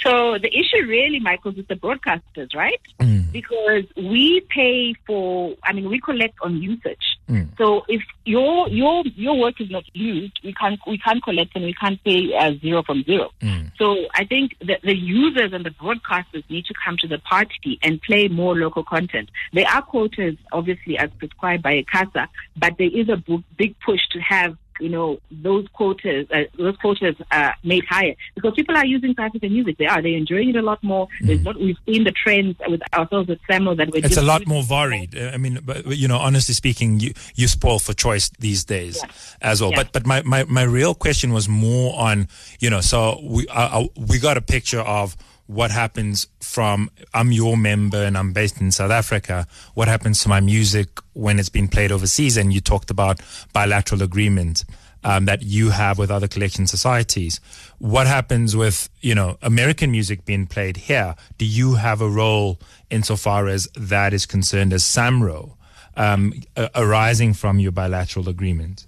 [0.03, 2.81] So the issue really, Michael, is the broadcasters, right?
[3.01, 3.33] Mm.
[3.33, 7.19] Because we pay for, I mean, we collect on usage.
[7.29, 7.57] Mm.
[7.59, 11.65] So if your your your work is not used, we can't we can't collect and
[11.65, 13.31] we can't pay uh, zero from zero.
[13.41, 13.73] Mm.
[13.79, 17.79] So I think that the users and the broadcasters need to come to the party
[17.83, 19.31] and play more local content.
[19.53, 23.23] There are quotas, obviously, as prescribed by ICASA, but there is a
[23.57, 28.55] big push to have you know, those quotas, uh, those quotas are made higher because
[28.55, 29.79] people are using South African music.
[29.79, 30.03] They are.
[30.03, 31.09] They're enjoying it a lot more.
[31.21, 34.05] There's not, we've seen the trends with ourselves with Samro that we're.
[34.05, 35.17] It's a lot more varied.
[35.17, 38.99] Uh, I mean, but, you know, honestly speaking, you, you spoil for choice these days
[39.03, 39.11] Yeah.
[39.41, 39.71] as well.
[39.71, 39.85] Yeah.
[39.85, 42.29] But but my, my, my real question was more on,
[42.61, 47.33] you know, so we uh, uh, we got a picture of what happens from I'm
[47.33, 49.47] your member and I'm based in South Africa.
[49.75, 52.37] What happens to my music when it's been played overseas?
[52.37, 53.21] And you talked about
[53.53, 54.65] bilateral agreements.
[55.05, 57.39] Um, that you have with other collection societies.
[57.79, 61.15] What happens with you know American music being played here?
[61.39, 62.59] Do you have a role
[62.91, 65.53] insofar as that is concerned as SAMRO
[65.97, 66.33] um,
[66.75, 68.87] arising from your bilateral agreement?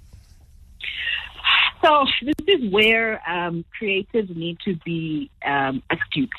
[1.89, 6.31] So this is where um, creatives need to be um, astute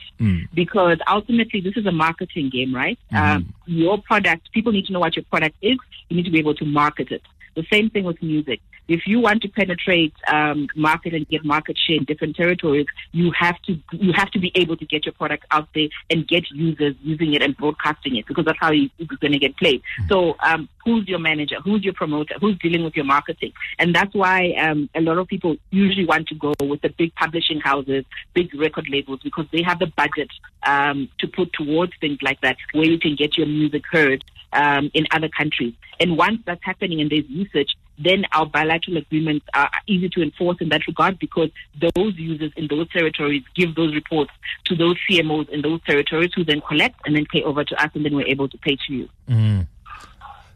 [0.53, 2.99] because ultimately this is a marketing game, right?
[3.12, 5.77] Um, your product, people need to know what your product is.
[6.09, 7.21] You need to be able to market it.
[7.55, 8.62] The same thing with music.
[8.89, 13.32] If you want to penetrate um, market and get market share in different territories, you
[13.39, 16.49] have to you have to be able to get your product out there and get
[16.52, 19.84] users using it and broadcasting it because that's how you, it's going to get played.
[20.08, 21.58] So, um, who's your manager?
[21.63, 22.34] Who's your promoter?
[22.41, 23.54] Who's dealing with your marketing?
[23.78, 27.13] And that's why um, a lot of people usually want to go with the big
[27.13, 30.30] publishing houses, big record labels, because they have the budget
[30.65, 34.23] um, to put towards things like that, where you can get your music heard
[34.54, 35.75] um, in other countries.
[35.99, 40.57] And once that's happening and there's usage, then our bilateral agreements are easy to enforce
[40.62, 41.49] in that regard because
[41.95, 44.31] those users in those territories give those reports
[44.65, 47.91] to those CMOs in those territories who then collect and then pay over to us
[47.93, 49.09] and then we're able to pay to you.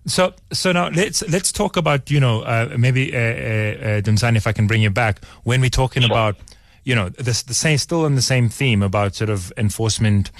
[0.06, 4.48] So, so now let's let's talk about you know uh, maybe uh, uh, uh, if
[4.48, 6.36] I can bring you back when we're talking about
[6.84, 10.32] you know this the same still on the same theme about sort of enforcement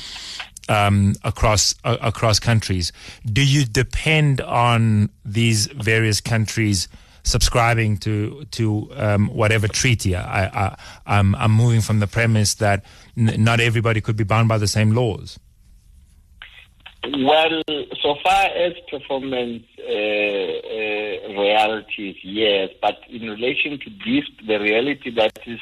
[0.70, 2.92] um, across uh, across countries.
[3.26, 6.88] Do you depend on these various countries?
[7.26, 12.84] Subscribing to to um, whatever treaty, I, I, I'm I'm moving from the premise that
[13.18, 15.40] n- not everybody could be bound by the same laws.
[17.06, 17.64] Well,
[18.02, 25.12] so far as performance uh, uh, royalties, yes, but in relation to this, the royalty
[25.16, 25.60] that is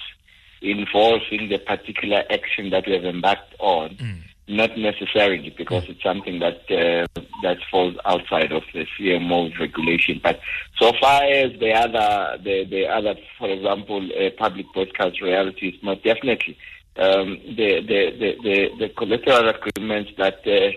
[0.62, 3.98] involved in the particular action that we have embarked on,
[4.48, 7.08] not necessarily because it's something that uh,
[7.44, 10.20] that falls outside of the CMO's regulation.
[10.22, 10.40] But
[10.80, 16.04] so far as the other, the, the other, for example, uh, public broadcast royalties, most
[16.04, 16.58] definitely
[16.98, 20.46] um, the, the, the, the, the collateral agreements that.
[20.46, 20.72] Uh,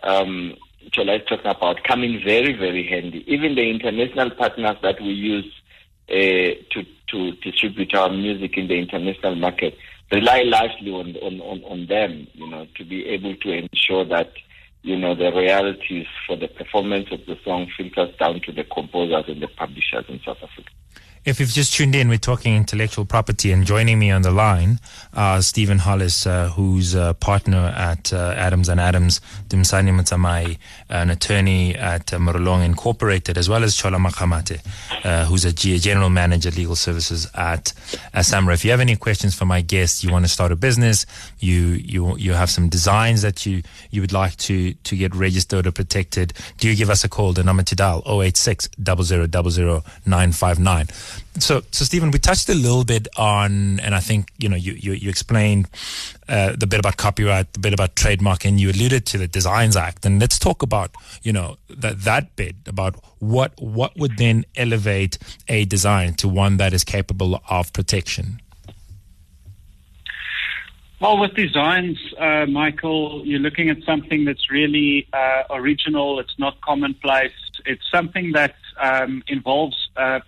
[0.00, 0.92] um, is
[1.28, 3.24] talking about come in very, very handy.
[3.26, 5.52] Even the international partners that we use
[6.08, 9.76] uh, to to distribute our music in the international market
[10.12, 14.32] rely largely on, on, on, on them, you know, to be able to ensure that,
[14.82, 19.24] you know, the royalties for the performance of the song filters down to the composers
[19.28, 20.70] and the publishers in South Africa.
[21.28, 24.80] If you've just tuned in, we're talking intellectual property, and joining me on the line,
[25.12, 30.56] uh, Stephen Hollis, uh, who's a partner at uh, Adams and Adams, Dumisani Motsamai,
[30.88, 34.58] an attorney at uh, Morolong Incorporated, as well as Chola Makgamathe,
[35.04, 37.74] uh, who's a general manager legal services at
[38.14, 38.54] SAMRO.
[38.54, 41.04] If you have any questions for my guest, you want to start a business,
[41.40, 45.66] you you you have some designs that you you would like to to get registered
[45.66, 47.34] or protected, do you give us a call?
[47.34, 49.30] The number to dial 086 0000
[50.06, 50.86] 959.
[51.38, 54.72] So, so Stephen, we touched a little bit on, and I think you know you
[54.72, 55.68] you, you explained
[56.28, 59.76] uh, the bit about copyright, the bit about trademark, and you alluded to the Designs
[59.76, 60.04] Act.
[60.04, 60.90] And let's talk about
[61.22, 66.56] you know that that bit about what what would then elevate a design to one
[66.56, 68.40] that is capable of protection.
[71.00, 76.18] Well, with designs, uh, Michael, you're looking at something that's really uh, original.
[76.18, 77.30] It's not commonplace.
[77.64, 80.20] It's something that um, involves uh,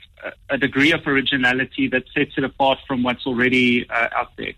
[0.48, 4.52] a degree of originality that sets it apart from what's already uh, out there.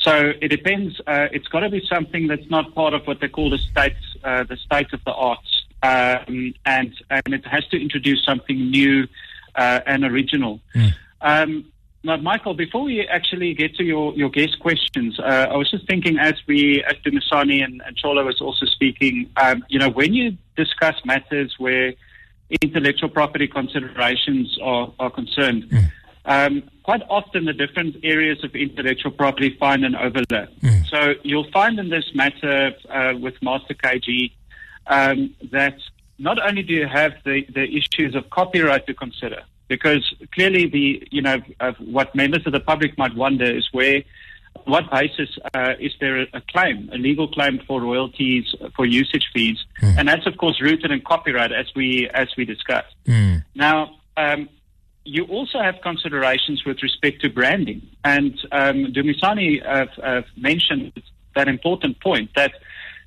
[0.00, 0.98] So it depends.
[1.06, 3.96] Uh, it's got to be something that's not part of what they call the state,
[4.24, 9.06] uh, the state of the arts, um, and and it has to introduce something new
[9.54, 10.60] uh, and original.
[11.20, 11.66] Um,
[12.02, 15.86] now, Michael, before we actually get to your, your guest questions, uh, I was just
[15.86, 20.14] thinking as we, as Dumisani and, and Chola was also speaking, um, you know, when
[20.14, 21.92] you discuss matters where
[22.62, 25.70] intellectual property considerations are, are concerned,
[26.24, 30.50] um, quite often the different areas of intellectual property find an overlap.
[30.88, 34.32] So you'll find in this matter uh, with Master KG
[34.86, 35.78] um, that
[36.18, 41.06] not only do you have the, the issues of copyright to consider, because clearly the
[41.10, 44.02] you know uh, what members of the public might wonder is where
[44.64, 49.58] what basis uh, is there a claim, a legal claim for royalties for usage fees,
[49.98, 52.94] and that's of course rooted in copyright as we as we discussed.
[53.54, 53.96] Now.
[54.16, 54.48] Um,
[55.04, 57.82] you also have considerations with respect to branding.
[58.04, 60.92] And um, Dumisani uh, uh, mentioned
[61.34, 62.52] that important point that,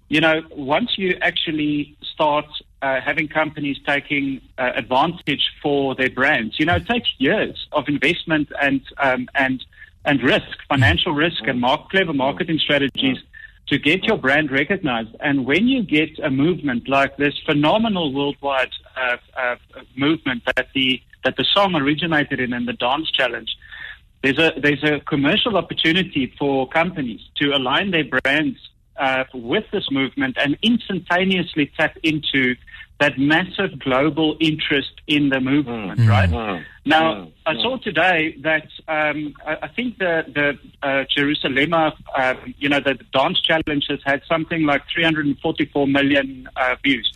[0.09, 2.45] you know, once you actually start
[2.81, 7.87] uh, having companies taking uh, advantage for their brands, you know, it takes years of
[7.87, 9.63] investment and um, and
[10.05, 13.17] and risk, financial risk, and mark, clever marketing strategies
[13.67, 15.15] to get your brand recognized.
[15.19, 19.55] And when you get a movement like this phenomenal worldwide uh, uh,
[19.95, 23.55] movement that the that the song originated in and the dance challenge,
[24.21, 28.57] there's a there's a commercial opportunity for companies to align their brands
[28.97, 32.55] uh, with this movement and instantaneously tap into
[32.99, 36.09] that massive global interest in the movement, Mm.
[36.09, 36.29] right?
[36.29, 36.63] Mm.
[36.85, 37.31] Now, Mm.
[37.45, 42.79] I saw today that um, I, I think the the uh, Jerusalema, uh, you know,
[42.79, 47.11] the dance challenge has had something like 344 million uh, views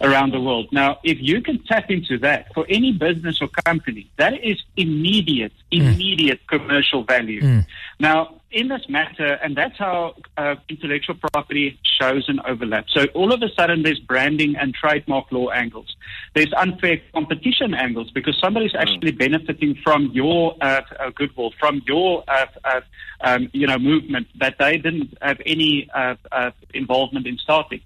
[0.00, 0.68] around the world.
[0.72, 5.52] Now, if you can tap into that for any business or company, that is immediate,
[5.70, 7.62] immediate commercial value.
[7.98, 12.86] Now, in this matter, and that's how uh, intellectual property shows an overlap.
[12.88, 15.94] So all of a sudden, there's branding and trademark law angles.
[16.34, 22.24] There's unfair competition angles because somebody's actually benefiting from your uh, uh, goodwill, from your
[22.26, 22.80] uh, uh,
[23.20, 27.80] um, you know movement that they didn't have any uh, uh, involvement in starting.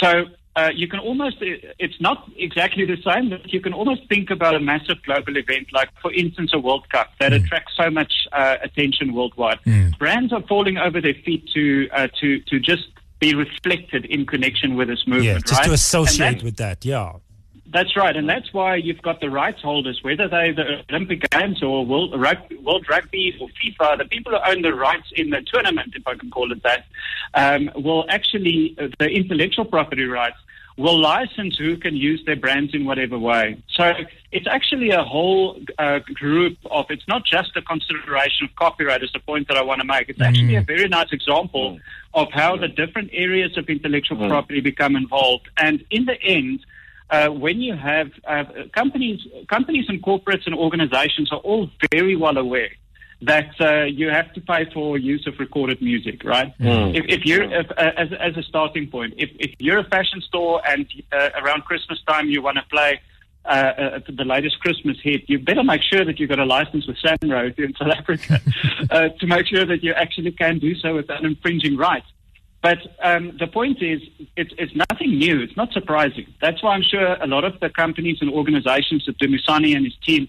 [0.00, 4.30] So uh, you can almost, it's not exactly the same, but you can almost think
[4.30, 8.12] about a massive global event like, for instance, a World Cup that attracts so much
[8.32, 9.58] uh, attention worldwide.
[9.98, 12.84] Brands are falling over their feet to, uh, to, to just
[13.18, 15.66] be reflected in connection with this movement, Yeah, just right?
[15.66, 16.84] to associate with that.
[16.84, 17.12] Yeah.
[17.74, 21.60] that's right, and that's why you've got the rights holders, whether they're the Olympic Games
[21.62, 25.42] or World Rugby, World Rugby or FIFA, the people who own the rights in the
[25.52, 26.84] tournament, if I can call it that,
[27.34, 30.36] um, will actually, uh, the intellectual property rights,
[30.76, 33.62] will license who can use their brands in whatever way.
[33.68, 33.92] So
[34.32, 39.12] it's actually a whole uh, group of, it's not just a consideration of copyright, is
[39.12, 40.08] the point that I want to make.
[40.08, 41.78] It's actually a very nice example
[42.12, 45.48] of how the different areas of intellectual property become involved.
[45.56, 46.60] And in the end,
[47.10, 52.36] uh, when you have uh, companies, companies and corporates and organizations are all very well
[52.36, 52.70] aware
[53.26, 56.52] that uh, you have to pay for use of recorded music, right?
[56.94, 60.20] If, if you're if, uh, as, as a starting point, if, if you're a fashion
[60.20, 63.00] store and uh, around Christmas time you want to play
[63.44, 66.86] uh, uh, the latest Christmas hit, you better make sure that you've got a license
[66.86, 68.40] with Samro if you're in South Africa
[68.90, 72.06] uh, to make sure that you actually can do so without infringing rights.
[72.62, 74.00] But um, the point is,
[74.36, 75.42] it's, it's nothing new.
[75.42, 76.26] It's not surprising.
[76.40, 79.94] That's why I'm sure a lot of the companies and organizations that Dumisani and his
[79.96, 80.28] team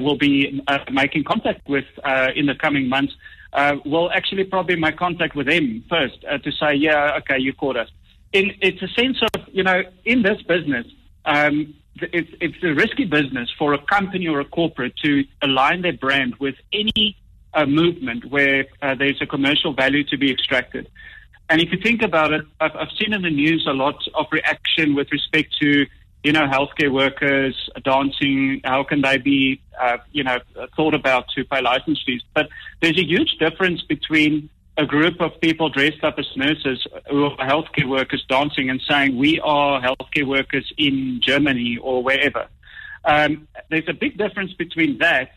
[0.00, 3.14] will be uh, making contact with uh, in the coming months
[3.52, 7.52] uh, will actually probably make contact with them first uh, to say, yeah, okay, you
[7.52, 7.88] caught us.
[8.32, 10.86] In, it's a sense of, you know, in this business,
[11.24, 15.92] um, it's, it's a risky business for a company or a corporate to align their
[15.92, 17.16] brand with any
[17.54, 20.88] uh, movement where uh, there's a commercial value to be extracted.
[21.50, 24.26] And if you think about it, I've, I've seen in the news a lot of
[24.32, 25.86] reaction with respect to,
[26.22, 28.60] you know, healthcare workers dancing.
[28.64, 30.38] How can they be, uh, you know,
[30.76, 32.22] thought about to pay license fees?
[32.34, 32.48] But
[32.80, 37.36] there's a huge difference between a group of people dressed up as nurses who are
[37.46, 42.46] healthcare workers dancing and saying, we are healthcare workers in Germany or wherever.
[43.04, 45.30] Um, there's a big difference between that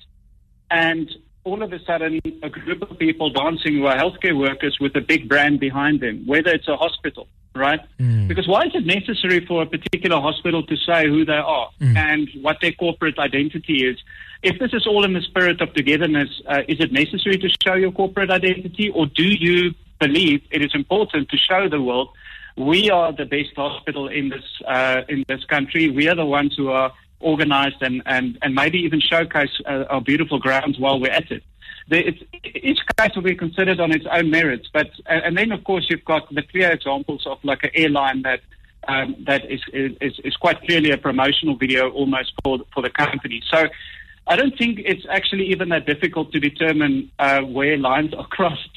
[0.71, 1.09] and
[1.43, 5.01] all of a sudden a group of people dancing who are healthcare workers with a
[5.01, 7.79] big brand behind them, whether it's a hospital, right?
[8.27, 12.29] Because why is it necessary for a particular hospital to say who they are and
[12.41, 13.97] what their corporate identity is?
[14.43, 17.75] If this is all in the spirit of togetherness, uh, is it necessary to show
[17.75, 22.09] your corporate identity, or do you believe it is important to show the world
[22.57, 25.89] we are the best hospital in this uh, in this country?
[25.89, 30.01] We are the ones who are organized and, and, and maybe even showcase uh, our
[30.01, 31.43] beautiful grounds while we're at it.
[31.91, 35.85] Each case will be considered on its own merits, but and and then of course
[35.89, 38.41] you've got the clear examples of like an airline that
[38.87, 43.41] um, that is, is is quite clearly a promotional video almost for for the company.
[43.51, 43.67] So
[44.27, 48.69] I don't think it's actually even that difficult to determine uh, where lines are crossed,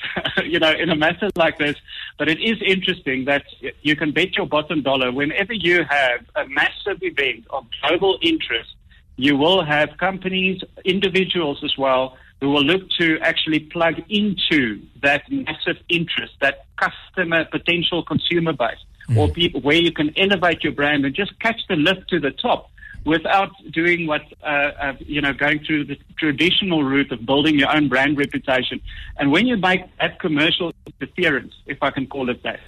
[0.45, 1.77] you know, in a matter like this.
[2.19, 3.45] But it is interesting that
[3.83, 8.75] you can bet your bottom dollar whenever you have a massive event of global interest,
[9.17, 15.22] you will have companies, individuals as well, who will look to actually plug into that
[15.30, 18.78] massive interest, that customer potential consumer base,
[19.16, 22.30] or people where you can elevate your brand and just catch the lift to the
[22.30, 22.70] top
[23.05, 27.74] without doing what uh, uh, you know going through the traditional route of building your
[27.74, 28.80] own brand reputation.
[29.16, 32.61] And when you make that commercial interference, if I can call it that,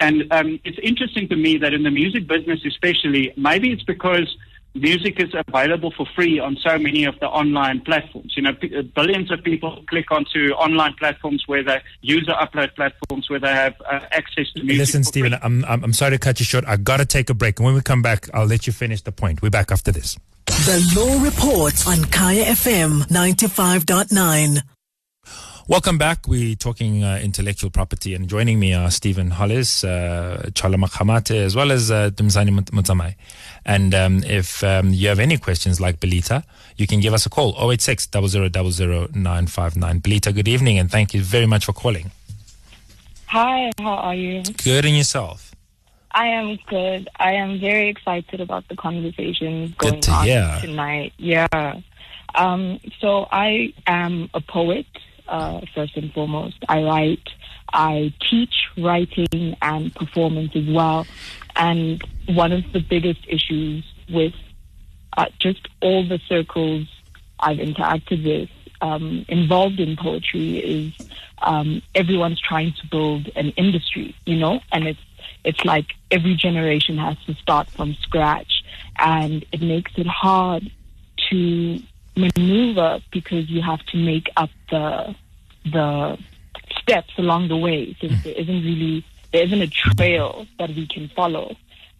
[0.00, 4.36] and um, it's interesting to me that in the music business, especially, maybe it's because
[4.74, 8.34] music is available for free on so many of the online platforms.
[8.36, 13.30] You know, p- billions of people click onto online platforms where they user upload platforms
[13.30, 14.78] where they have uh, access to music.
[14.78, 15.08] Listen, for.
[15.08, 16.64] Stephen, I'm, I'm I'm sorry to cut you short.
[16.66, 17.58] I got to take a break.
[17.58, 19.42] And when we come back, I'll let you finish the point.
[19.42, 20.18] We're back after this.
[20.46, 24.73] The Law Report on Kaya FM 95.9.
[25.66, 26.28] Welcome back.
[26.28, 31.72] We're talking uh, intellectual property, and joining me are Stephen Hollis, uh, Makgamathe, as well
[31.72, 33.14] as uh, Dumisani Motsamai.
[33.64, 36.44] And um, if um, you have any questions like Belita,
[36.76, 40.00] you can give us a call 086 959.
[40.02, 42.10] Belita, good evening, and thank you very much for calling.
[43.28, 44.42] Hi, how are you?
[44.62, 45.54] Good and yourself.
[46.10, 47.08] I am good.
[47.18, 50.58] I am very excited about the conversation going to on hear.
[50.60, 51.14] tonight.
[51.16, 51.80] Yeah.
[52.34, 54.86] Um, so I am a poet,
[55.28, 56.56] uh, first and foremost.
[56.68, 57.28] I write,
[57.72, 61.06] I teach writing and performance as well.
[61.56, 64.34] And one of the biggest issues with
[65.16, 66.86] uh, just all the circles
[67.38, 68.50] I've interacted with
[68.80, 71.08] um, involved in poetry is
[71.42, 75.00] um, everyone's trying to build an industry, you know, and it's
[75.44, 78.64] it's like every generation has to start from scratch,
[78.98, 80.70] and it makes it hard
[81.30, 81.80] to
[82.16, 85.14] maneuver because you have to make up the
[85.64, 86.18] the
[86.80, 87.96] steps along the way.
[88.00, 91.56] Since there isn't really there isn't a trail that we can follow.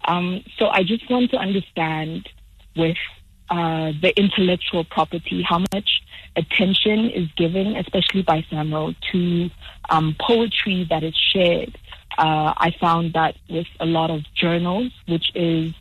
[0.07, 2.29] Um, so I just want to understand
[2.77, 2.97] with
[3.51, 6.03] uh, the intellectual property, how much
[6.37, 9.51] attention is given, especially by SAMRO, to
[9.91, 11.77] um, poetry that is shared.
[12.17, 15.73] Uh, I found that with a lot of journals, which is,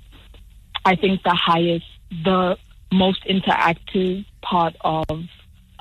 [0.86, 1.86] I think, the highest,
[2.24, 2.58] the
[2.94, 5.26] most interactive part of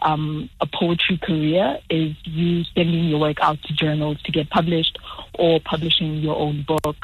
[0.03, 4.99] um, a poetry career is you sending your work out to journals to get published
[5.35, 6.97] or publishing your own book.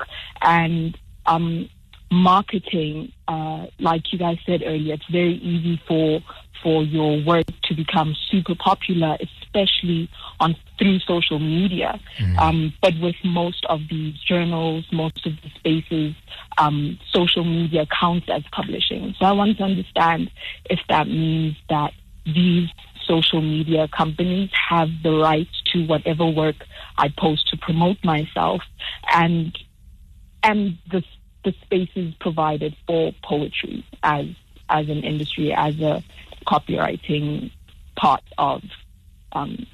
[0.42, 1.68] And um,
[2.11, 6.20] marketing, uh, like you guys said earlier, it's very easy for
[6.62, 12.00] for your work to become super popular, especially on through social media.
[12.38, 16.14] Um, but with most of these journals, most of the spaces,
[16.56, 19.14] um, social media counts as publishing.
[19.18, 20.30] So I want to understand
[20.68, 21.92] if that means that
[22.24, 22.68] these
[23.06, 26.56] social media companies have the right to whatever work
[26.96, 28.62] I post to promote myself,
[29.12, 29.56] and
[30.42, 31.02] and the
[31.45, 34.26] the spaces provided for poetry as
[34.70, 36.03] as an industry, as a
[36.47, 37.51] copywriting
[37.97, 38.62] part of
[39.32, 39.66] um,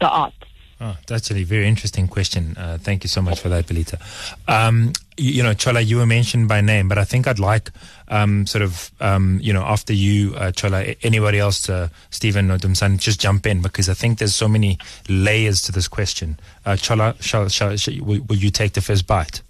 [0.00, 0.32] the art.
[0.80, 2.56] Oh, that's actually a very interesting question.
[2.56, 4.00] Uh, thank you so much for that, Belita.
[4.46, 7.70] Um, you, you know, Chola, you were mentioned by name, but I think I'd like
[8.06, 12.58] um, sort of, um, you know, after you, uh, Chola, anybody else, uh, Stephen or
[12.58, 16.38] Dumsan, just jump in because I think there's so many layers to this question.
[16.64, 19.42] Uh, Chola, shall, shall, shall, will, will you take the first bite?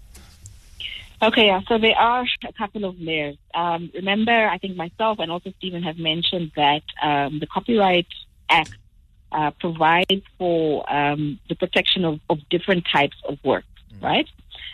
[1.21, 1.61] Okay, yeah.
[1.69, 3.37] So there are a couple of layers.
[3.53, 8.07] Um, remember, I think myself and also Stephen have mentioned that um, the Copyright
[8.49, 8.75] Act
[9.33, 13.64] uh, provides for um, the protection of, of different types of work,
[14.01, 14.29] right?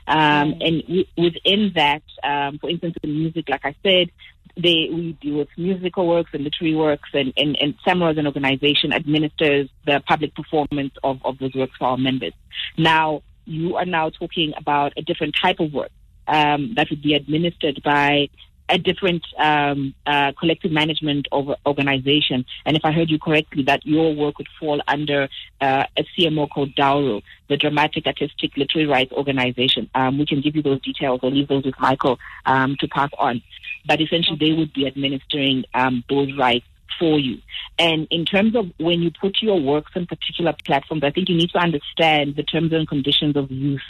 [0.06, 4.10] Um, And w- within that, um, for instance, in music, like I said,
[4.56, 8.26] they we deal with musical works and literary works, and, and, and SAMRO as an
[8.26, 12.34] organization administers the public performance of, of those works for our members.
[12.76, 15.90] Now, you are now talking about a different type of work
[16.26, 18.28] um, that would be administered by
[18.68, 21.28] a different um, uh, collective management
[21.66, 22.44] organization.
[22.64, 25.28] And if I heard you correctly, that your work would fall under
[25.60, 29.90] uh, a CMO called DALRO, the Dramatic Artistic Literary Rights Organization.
[29.94, 33.10] Um, we can give you those details or leave those with Michael um, to pass
[33.18, 33.42] on.
[33.86, 36.64] But essentially, they would be administering um, those rights
[36.98, 37.38] for you.
[37.78, 41.36] And in terms of when you put your works on particular platforms, I think you
[41.36, 43.82] need to understand the terms and conditions of use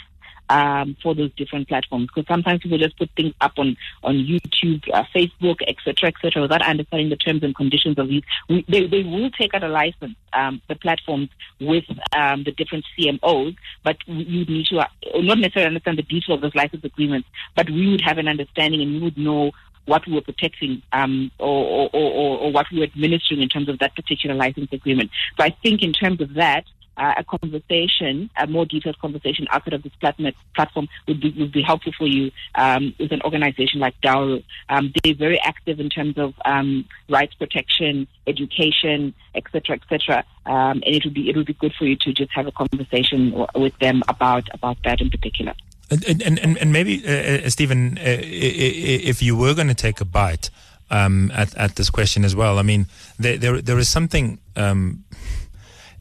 [0.49, 2.07] um, for those different platforms.
[2.07, 6.61] Because sometimes people just put things up on on YouTube, uh, Facebook, etc., etc., without
[6.61, 8.23] understanding the terms and conditions of use.
[8.49, 11.29] We, they they will take out a license, um, the platforms
[11.59, 11.85] with
[12.15, 16.41] um, the different CMOs, but you need to uh, not necessarily understand the details of
[16.41, 19.51] those license agreements, but we would have an understanding and we would know
[19.85, 23.69] what we were protecting um, or, or, or, or what we were administering in terms
[23.69, 25.11] of that particular license agreement.
[25.37, 26.65] So I think in terms of that,
[26.97, 31.61] uh, a conversation, a more detailed conversation outside of this platform, would be would be
[31.61, 34.43] helpful for you um, with an organization like DALRO.
[34.69, 40.23] Um, they're very active in terms of um, rights protection, education, etc., etc.
[40.45, 42.51] Um, and it would be it would be good for you to just have a
[42.51, 45.53] conversation with them about about that in particular.
[45.91, 50.05] And, and, and, maybe, uh, uh, Stephen, uh, if you were going to take a
[50.05, 50.49] bite
[50.89, 52.87] um, at, at this question as well, I mean,
[53.19, 55.03] there, there, there is something um,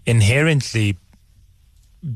[0.07, 0.99] inherently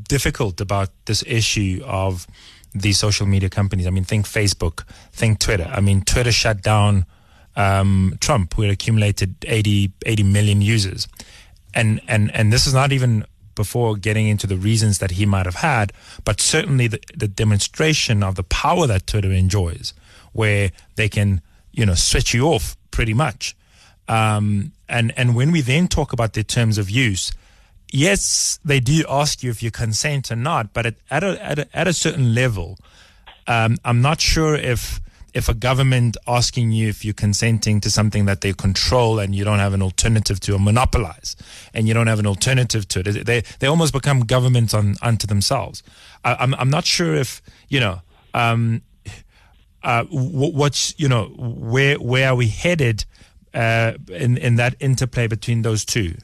[0.09, 2.27] difficult about this issue of
[2.75, 3.87] these social media companies.
[3.87, 5.71] I mean, think Facebook, think Twitter.
[5.73, 7.07] I mean, Twitter shut down
[7.57, 11.09] um, Trump, who had accumulated 80, 80 million users.
[11.75, 13.25] And, and, and this is not even
[13.55, 15.93] before getting into the reasons that he might have had,
[16.25, 19.93] but certainly the, the demonstration of the power that Twitter enjoys,
[20.33, 21.41] where they can,
[21.73, 23.57] you know, switch you off pretty much.
[24.07, 27.33] Um, and, and when we then talk about their terms of use,
[27.93, 31.59] yes, they do ask you if you consent or not, but at, at, a, at,
[31.59, 32.79] a, at a certain level,
[33.47, 35.01] um, I'm not sure if
[35.35, 39.45] if a government asking you if you're consenting to something that they control and you
[39.45, 41.37] don't have an alternative to or monopolize
[41.75, 45.27] and you don't have an alternative to it, they they almost become governments on unto
[45.27, 45.83] themselves.
[46.25, 48.01] I, am I'm, I'm not sure if you know
[48.35, 48.83] um,
[49.83, 53.05] uh, what's you know where where are we headed
[53.55, 56.15] uh, in in that interplay between those two,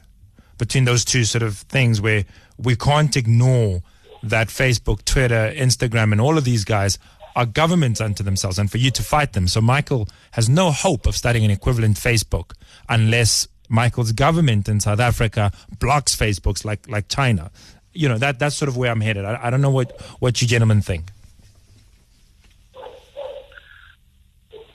[0.57, 2.25] between those two sort of things where
[2.57, 3.81] we can't ignore
[4.23, 6.97] that Facebook, Twitter, Instagram, and all of these guys
[7.35, 9.47] are governments unto themselves and for you to fight them.
[9.47, 12.53] So Michael has no hope of starting an equivalent Facebook
[12.87, 17.51] unless Michael's government in South Africa blocks Facebooks like, like China.
[17.93, 19.25] You know, that, that's sort of where I'm headed.
[19.25, 21.11] I, I don't know what, what you gentlemen think.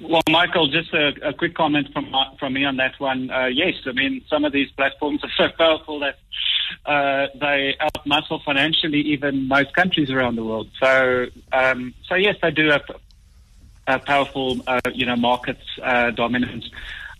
[0.00, 3.30] Well, Michael, just a, a, quick comment from from me on that one.
[3.30, 6.16] Uh, yes, I mean some of these platforms are so powerful that
[6.86, 10.68] uh, they outmuscle financially even most countries around the world.
[10.80, 12.84] So, um, so yes, they do have
[13.86, 16.70] a powerful, uh, you know, market uh, dominance.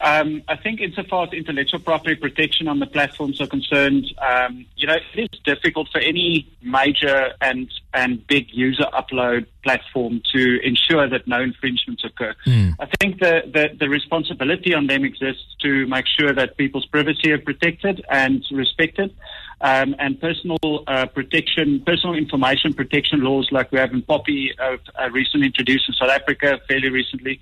[0.03, 4.87] Um, I think insofar as intellectual property protection on the platforms are concerned, um, you
[4.87, 11.09] know, it is difficult for any major and and big user upload platform to ensure
[11.09, 12.35] that no infringements occur.
[12.47, 12.77] Mm.
[12.81, 17.33] I think the, the, the responsibility on them exists to make sure that people's privacy
[17.33, 19.15] are protected and respected
[19.61, 24.77] um, and personal uh, protection, personal information protection laws like we have in POPIA uh,
[24.99, 27.41] uh, recently introduced in South Africa fairly recently.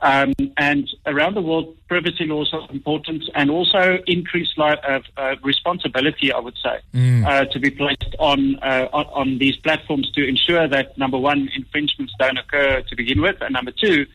[0.00, 5.34] Um, and around the world, privacy laws are important and also increased li- uh, uh,
[5.42, 7.26] responsibility, I would say, mm.
[7.26, 12.14] Uh, to be placed on, on, on these platforms to ensure that, number one, infringements
[12.18, 14.06] don't occur to begin with, and number two,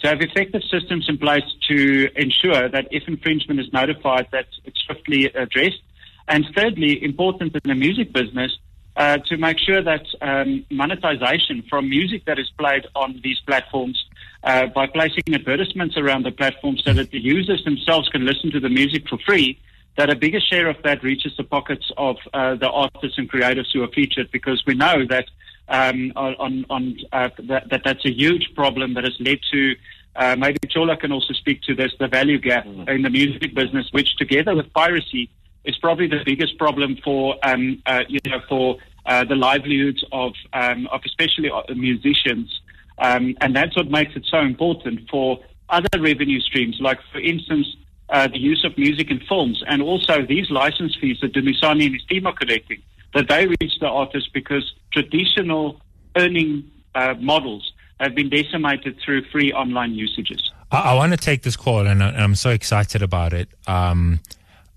[0.00, 4.80] to have effective systems in place to ensure that if infringement is notified, that it's
[4.82, 5.82] swiftly addressed
[6.30, 8.56] and thirdly, important in the music business,
[8.96, 14.04] uh, to make sure that um, monetization from music that is played on these platforms
[14.42, 18.60] uh, by placing advertisements around the platform so that the users themselves can listen to
[18.60, 19.60] the music for free,
[19.96, 23.70] that a bigger share of that reaches the pockets of uh, the artists and creators
[23.72, 25.26] who are featured because we know that
[25.68, 29.74] um, on, on uh, that, that, that's a huge problem that has led to
[30.16, 32.88] uh, maybe Chola can also speak to this, the value gap mm.
[32.88, 35.30] in the music business, which together with piracy
[35.64, 38.76] is probably the biggest problem for um, uh, you know for
[39.06, 42.59] uh, the livelihoods of um, of especially uh, musicians,
[43.00, 47.66] um, and that's what makes it so important for other revenue streams, like for instance.
[48.12, 51.94] Uh, the use of music in films, and also these license fees that Dumisani and
[51.94, 52.82] his team are collecting,
[53.14, 55.80] that they reach the artists because traditional
[56.16, 60.50] earning uh, models have been decimated through free online usages.
[60.70, 63.48] I, I want to take this call, and, I, am so excited about it.
[63.66, 64.20] Um,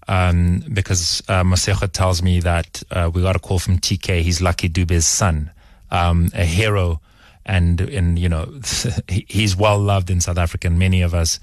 [0.08, 4.22] um, because uh, Masecha tells me that uh, we got a call from TK.
[4.22, 5.52] He's Lucky Dube's son,
[5.92, 7.00] um, a hero,
[7.46, 8.54] and and you know
[9.08, 10.68] he's well loved in South Africa.
[10.68, 11.40] And many of us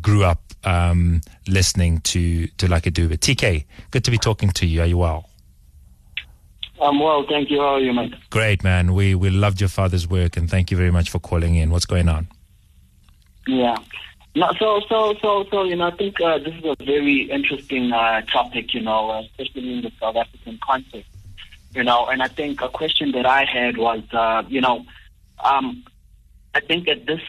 [0.00, 3.18] grew up um, listening to to Lucky Dube.
[3.18, 4.82] TK, good to be talking to you.
[4.82, 5.28] Are you well?
[6.80, 7.60] I'm well, thank you.
[7.60, 8.14] How are you, mate?
[8.30, 8.94] Great, man.
[8.94, 11.70] We we loved your father's work, and thank you very much for calling in.
[11.70, 12.28] What's going on?
[13.46, 13.76] Yeah.
[14.34, 17.92] No, so, so, so, so, you know, I think uh, this is a very interesting
[17.92, 21.10] uh, topic, you know, especially in the South African context,
[21.74, 24.86] you know, and I think a question that I had was, uh, you know,
[25.42, 25.84] um,
[26.54, 27.20] I think at this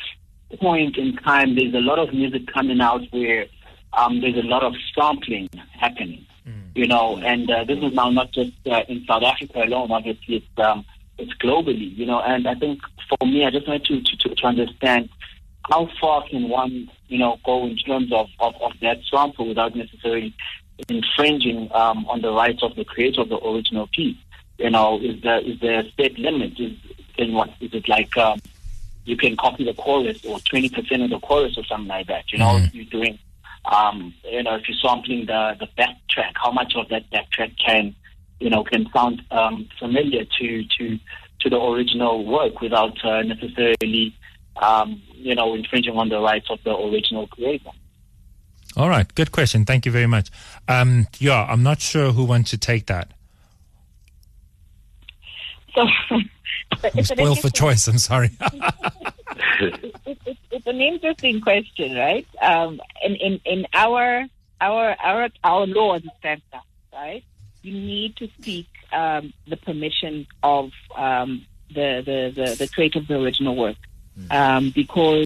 [0.59, 3.45] point in time, there's a lot of music coming out where
[3.93, 5.49] um, there's a lot of sampling
[5.79, 6.61] happening, mm.
[6.75, 10.37] you know, and uh, this is now not just uh, in South Africa alone, obviously,
[10.37, 10.85] it's, um,
[11.17, 14.45] it's globally, you know, and I think for me, I just wanted to, to, to
[14.45, 15.09] understand
[15.69, 19.75] how far can one, you know, go in terms of, of, of that sample without
[19.75, 20.35] necessarily
[20.89, 24.17] infringing um, on the rights of the creator of the original piece?
[24.57, 26.59] You know, is there is there a state limit?
[26.59, 26.73] Is
[27.18, 28.16] in what is it like?
[28.18, 28.39] Um,
[29.05, 32.32] you can copy the chorus or twenty percent of the chorus or something like that.
[32.32, 32.76] You know, mm-hmm.
[32.76, 33.20] you're doing,
[33.66, 37.57] um, you know, if you're sampling the the back track, how much of that backtrack
[37.57, 37.95] can,
[38.39, 40.99] you know, can sound um, familiar to to
[41.41, 44.16] to the original work without uh, necessarily
[44.61, 47.70] um, you know, infringing on the rights of the original creator.
[48.76, 49.66] All right, good question.
[49.66, 50.30] Thank you very much.
[50.68, 53.11] Um, yeah, I'm not sure who wants to take that.
[55.76, 55.88] So,
[56.84, 57.88] I'm spoiled for choice.
[57.88, 58.32] I'm sorry.
[58.41, 62.28] it's, it's, it's an interesting question, right?
[62.41, 64.26] Um, in, in, in our,
[64.61, 66.63] our, our, our law as it stands now,
[66.93, 67.24] right?
[67.61, 73.07] You need to seek um, the permission of um, the, the, the, the creator of
[73.07, 73.78] the original work.
[74.30, 75.26] Um, because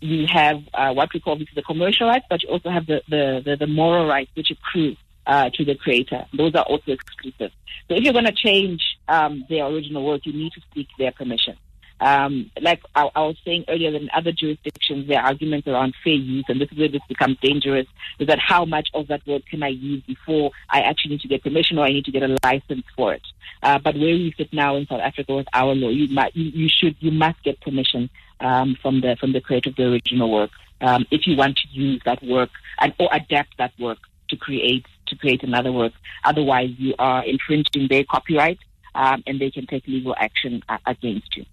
[0.00, 3.00] you have uh, what we call this the commercial rights, but you also have the,
[3.08, 6.26] the, the, the moral rights which accrue uh, to the creator.
[6.36, 7.52] Those are also exclusive.
[7.88, 11.12] So if you're going to change um, their original work, you need to seek their
[11.12, 11.56] permission.
[12.00, 16.12] Um, like I, I, was saying earlier, in other jurisdictions, there are arguments around fair
[16.12, 17.88] use, and this is where this becomes dangerous.
[18.20, 21.28] Is that how much of that work can I use before I actually need to
[21.28, 23.22] get permission or I need to get a license for it?
[23.64, 26.44] Uh, but where we sit now in South Africa with our law, you, might, you,
[26.44, 30.30] you should, you must get permission um, from the from the creator of the original
[30.30, 30.50] work
[30.80, 32.50] um, if you want to use that work
[32.80, 33.98] and or adapt that work
[34.28, 35.92] to create to create another work.
[36.24, 38.58] Otherwise, you are infringing their copyright,
[38.94, 41.44] um, and they can take legal action uh, against you.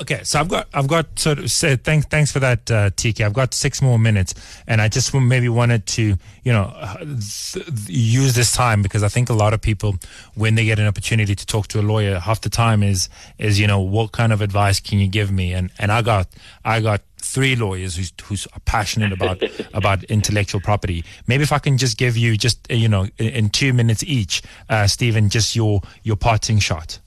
[0.00, 3.24] Okay, so I've got I've got sort of thanks thanks for that uh, TK.
[3.24, 4.34] I've got six more minutes,
[4.66, 9.28] and I just maybe wanted to you know th- use this time because I think
[9.28, 9.96] a lot of people
[10.34, 13.08] when they get an opportunity to talk to a lawyer, half the time is
[13.38, 15.52] is you know what kind of advice can you give me?
[15.52, 16.26] And and I got
[16.64, 19.42] I got three lawyers who's who's passionate about
[19.74, 21.04] about intellectual property.
[21.26, 24.42] Maybe if I can just give you just you know in, in two minutes each,
[24.68, 26.98] uh, Stephen, just your your parting shot.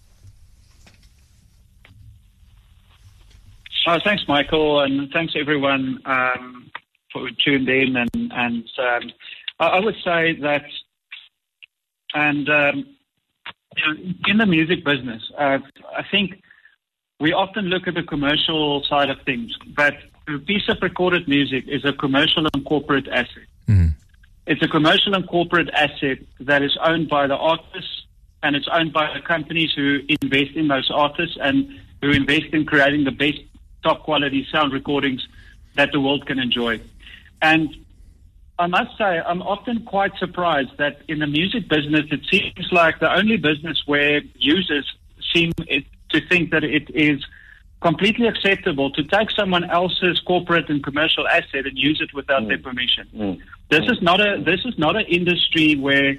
[3.88, 6.72] Oh, thanks, Michael, and thanks everyone um,
[7.14, 7.96] for tuned in.
[7.96, 9.12] And, and um,
[9.60, 10.66] I, I, would say that,
[12.16, 12.96] and um,
[13.78, 15.60] you know, in the music business, uh,
[15.96, 16.42] I think
[17.20, 19.96] we often look at the commercial side of things, but
[20.28, 23.48] a piece of recorded music is a commercial and corporate asset.
[23.68, 23.90] Mm-hmm.
[24.48, 28.04] It's a commercial and corporate asset that is owned by the artists
[28.44, 32.66] and it's owned by the companies who invest in those artists and who invest in
[32.66, 33.40] creating the best
[33.84, 35.26] top quality sound recordings
[35.76, 36.80] that the world can enjoy.
[37.42, 37.76] And
[38.60, 43.00] I must say, I'm often quite surprised that in the music business, it seems like
[43.00, 44.86] the only business where users
[45.34, 45.52] seem
[46.16, 47.20] to think that it is
[47.82, 52.48] completely acceptable to take someone else's corporate and commercial asset and use it without mm.
[52.50, 53.06] their permission.
[53.14, 53.40] Mm.
[53.70, 53.92] This mm.
[53.94, 56.18] is not a this is not an industry where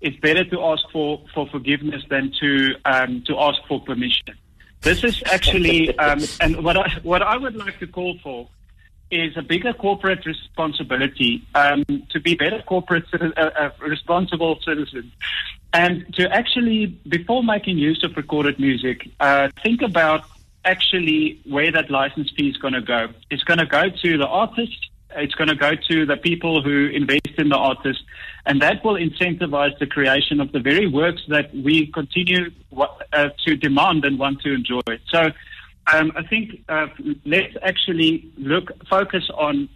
[0.00, 4.34] it's better to ask for, for forgiveness than to um, to ask for permission.
[4.80, 8.48] This is actually, um, and what I, what I would like to call for
[9.10, 15.12] is a bigger corporate responsibility um, to be better corporate uh, uh, responsible citizens,
[15.72, 20.24] and to actually, before making use of recorded music, uh, think about
[20.64, 23.08] actually where that license fee is going to go.
[23.30, 26.86] It's going to go to the artist it's going to go to the people who
[26.86, 28.02] invest in the artist,
[28.44, 32.50] and that will incentivize the creation of the very works that we continue
[33.12, 34.80] uh, to demand and want to enjoy.
[35.08, 35.30] So,
[35.92, 36.86] um, I think uh,
[37.24, 39.68] let's actually look focus on.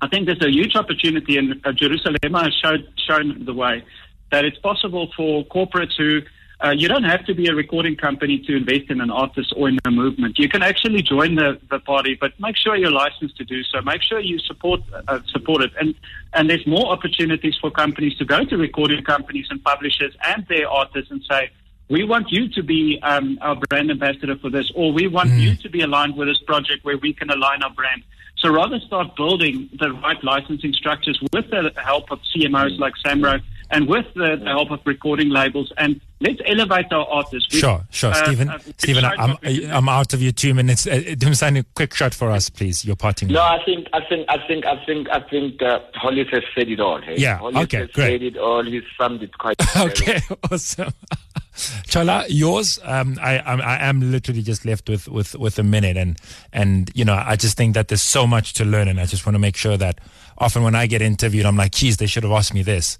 [0.00, 3.84] I think there's a huge opportunity, and uh, Jerusalema has showed, shown the way
[4.32, 6.22] that it's possible for corporates who
[6.62, 9.68] uh, you don't have to be a recording company to invest in an artist or
[9.68, 10.38] in a movement.
[10.38, 13.80] You can actually join the, the party, but make sure you're licensed to do so.
[13.82, 15.72] Make sure you support uh, support it.
[15.80, 15.94] And
[16.34, 20.68] and there's more opportunities for companies to go to recording companies and publishers and their
[20.68, 21.50] artists and say,
[21.88, 25.40] we want you to be um, our brand ambassador for this, or we want mm.
[25.40, 28.02] you to be aligned with this project where we can align our brand.
[28.38, 33.40] So rather start building the right licensing structures with the help of CMOs like Samro
[33.72, 35.72] and with the, the, help of recording labels.
[35.78, 37.52] And let's elevate our artists.
[37.52, 38.48] We've, sure, sure, uh, Stephen.
[38.50, 40.86] Uh, Stephen, I'm, I'm out of your two minutes.
[40.86, 42.84] Uh, sign a quick shot for us, please.
[42.84, 43.28] Your parting.
[43.28, 46.68] No, I think, I think, I think, I think, I think uh, Hollis has said
[46.68, 47.00] it all.
[47.00, 47.16] Hey?
[47.16, 47.38] Yeah.
[47.38, 47.78] Hollis okay.
[47.78, 48.20] has great.
[48.20, 48.62] Said it all.
[48.62, 49.56] He's summed it quite.
[49.76, 50.20] okay.
[50.50, 50.92] Awesome.
[51.86, 52.78] Chola, yours.
[52.84, 56.18] Um, I, I, I am literally just left with, with, with a minute, and
[56.52, 59.26] and you know, I just think that there's so much to learn, and I just
[59.26, 59.98] want to make sure that
[60.38, 62.98] often when I get interviewed, I'm like, geez, they should have asked me this.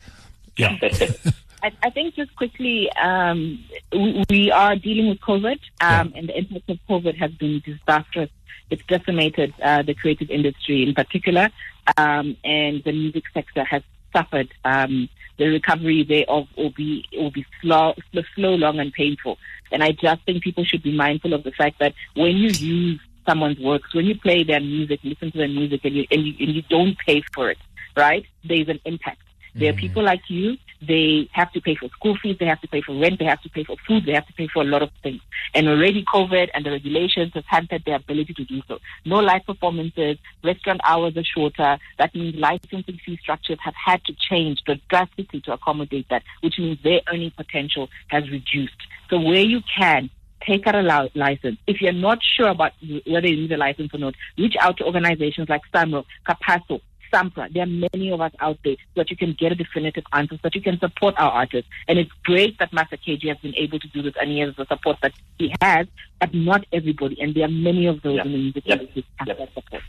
[0.56, 0.78] Yeah.
[1.62, 6.18] I, I, think just quickly, um, we, we, are dealing with COVID, um, yeah.
[6.18, 8.30] and the impact of COVID has been disastrous.
[8.70, 11.50] It's decimated uh, the creative industry in particular,
[11.96, 13.82] um, and the music sector has
[14.12, 14.52] suffered.
[14.64, 17.94] Um, the recovery thereof will be will be slow,
[18.34, 19.38] slow, long, and painful.
[19.70, 23.00] And I just think people should be mindful of the fact that when you use
[23.26, 26.34] someone's works, when you play their music, listen to their music, and you, and you,
[26.40, 27.58] and you don't pay for it,
[27.96, 28.26] right?
[28.44, 29.22] There's an impact.
[29.54, 29.80] There are mm.
[29.80, 32.98] people like you, they have to pay for school fees, they have to pay for
[32.98, 34.90] rent, they have to pay for food, they have to pay for a lot of
[35.02, 35.20] things.
[35.54, 38.78] And already COVID and the regulations have hampered their ability to do so.
[39.04, 41.78] No live performances, restaurant hours are shorter.
[41.98, 46.78] That means licensing fee structures have had to change drastically to accommodate that, which means
[46.82, 48.76] their earning potential has reduced.
[49.10, 50.10] So where you can,
[50.46, 51.58] take out a license.
[51.66, 52.72] If you're not sure about
[53.06, 56.80] whether you need a license or not, reach out to organizations like SAMRO, CAPASSO,
[57.12, 57.52] SAMPRA.
[57.52, 60.36] There are many of us out there so that you can get a definitive answer,
[60.36, 61.70] so that you can support our artists.
[61.88, 64.54] And it's great that Master KG has been able to do this and he has
[64.56, 65.86] the support that he has,
[66.20, 67.20] but not everybody.
[67.20, 68.26] And there are many of those Yep.
[68.26, 68.80] in the music Yep.
[68.80, 69.38] industry have Yep.
[69.38, 69.82] that support.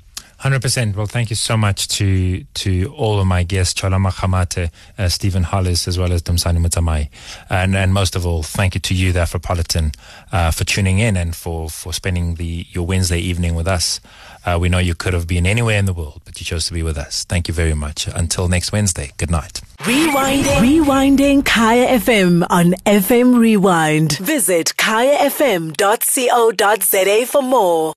[0.43, 0.97] Hundred percent.
[0.97, 5.43] Well, thank you so much to to all of my guests, Chola Makgamathe, uh, Stephen
[5.43, 7.07] Hollis, as well as Dumisani Motsamai,
[7.49, 9.95] and and most of all, thank you to you, the Afropolitan,
[10.33, 14.01] uh, for tuning in and for for spending the your Wednesday evening with us.
[14.45, 16.73] Uh, we know you could have been anywhere in the world, but you chose to
[16.73, 17.23] be with us.
[17.23, 18.07] Thank you very much.
[18.07, 19.11] Until next Wednesday.
[19.15, 19.61] Good night.
[19.77, 20.59] Rewinding.
[20.67, 24.17] Rewinding Kaya FM on FM Rewind.
[24.17, 25.75] Visit kayafm.co.za
[27.27, 27.91] for more.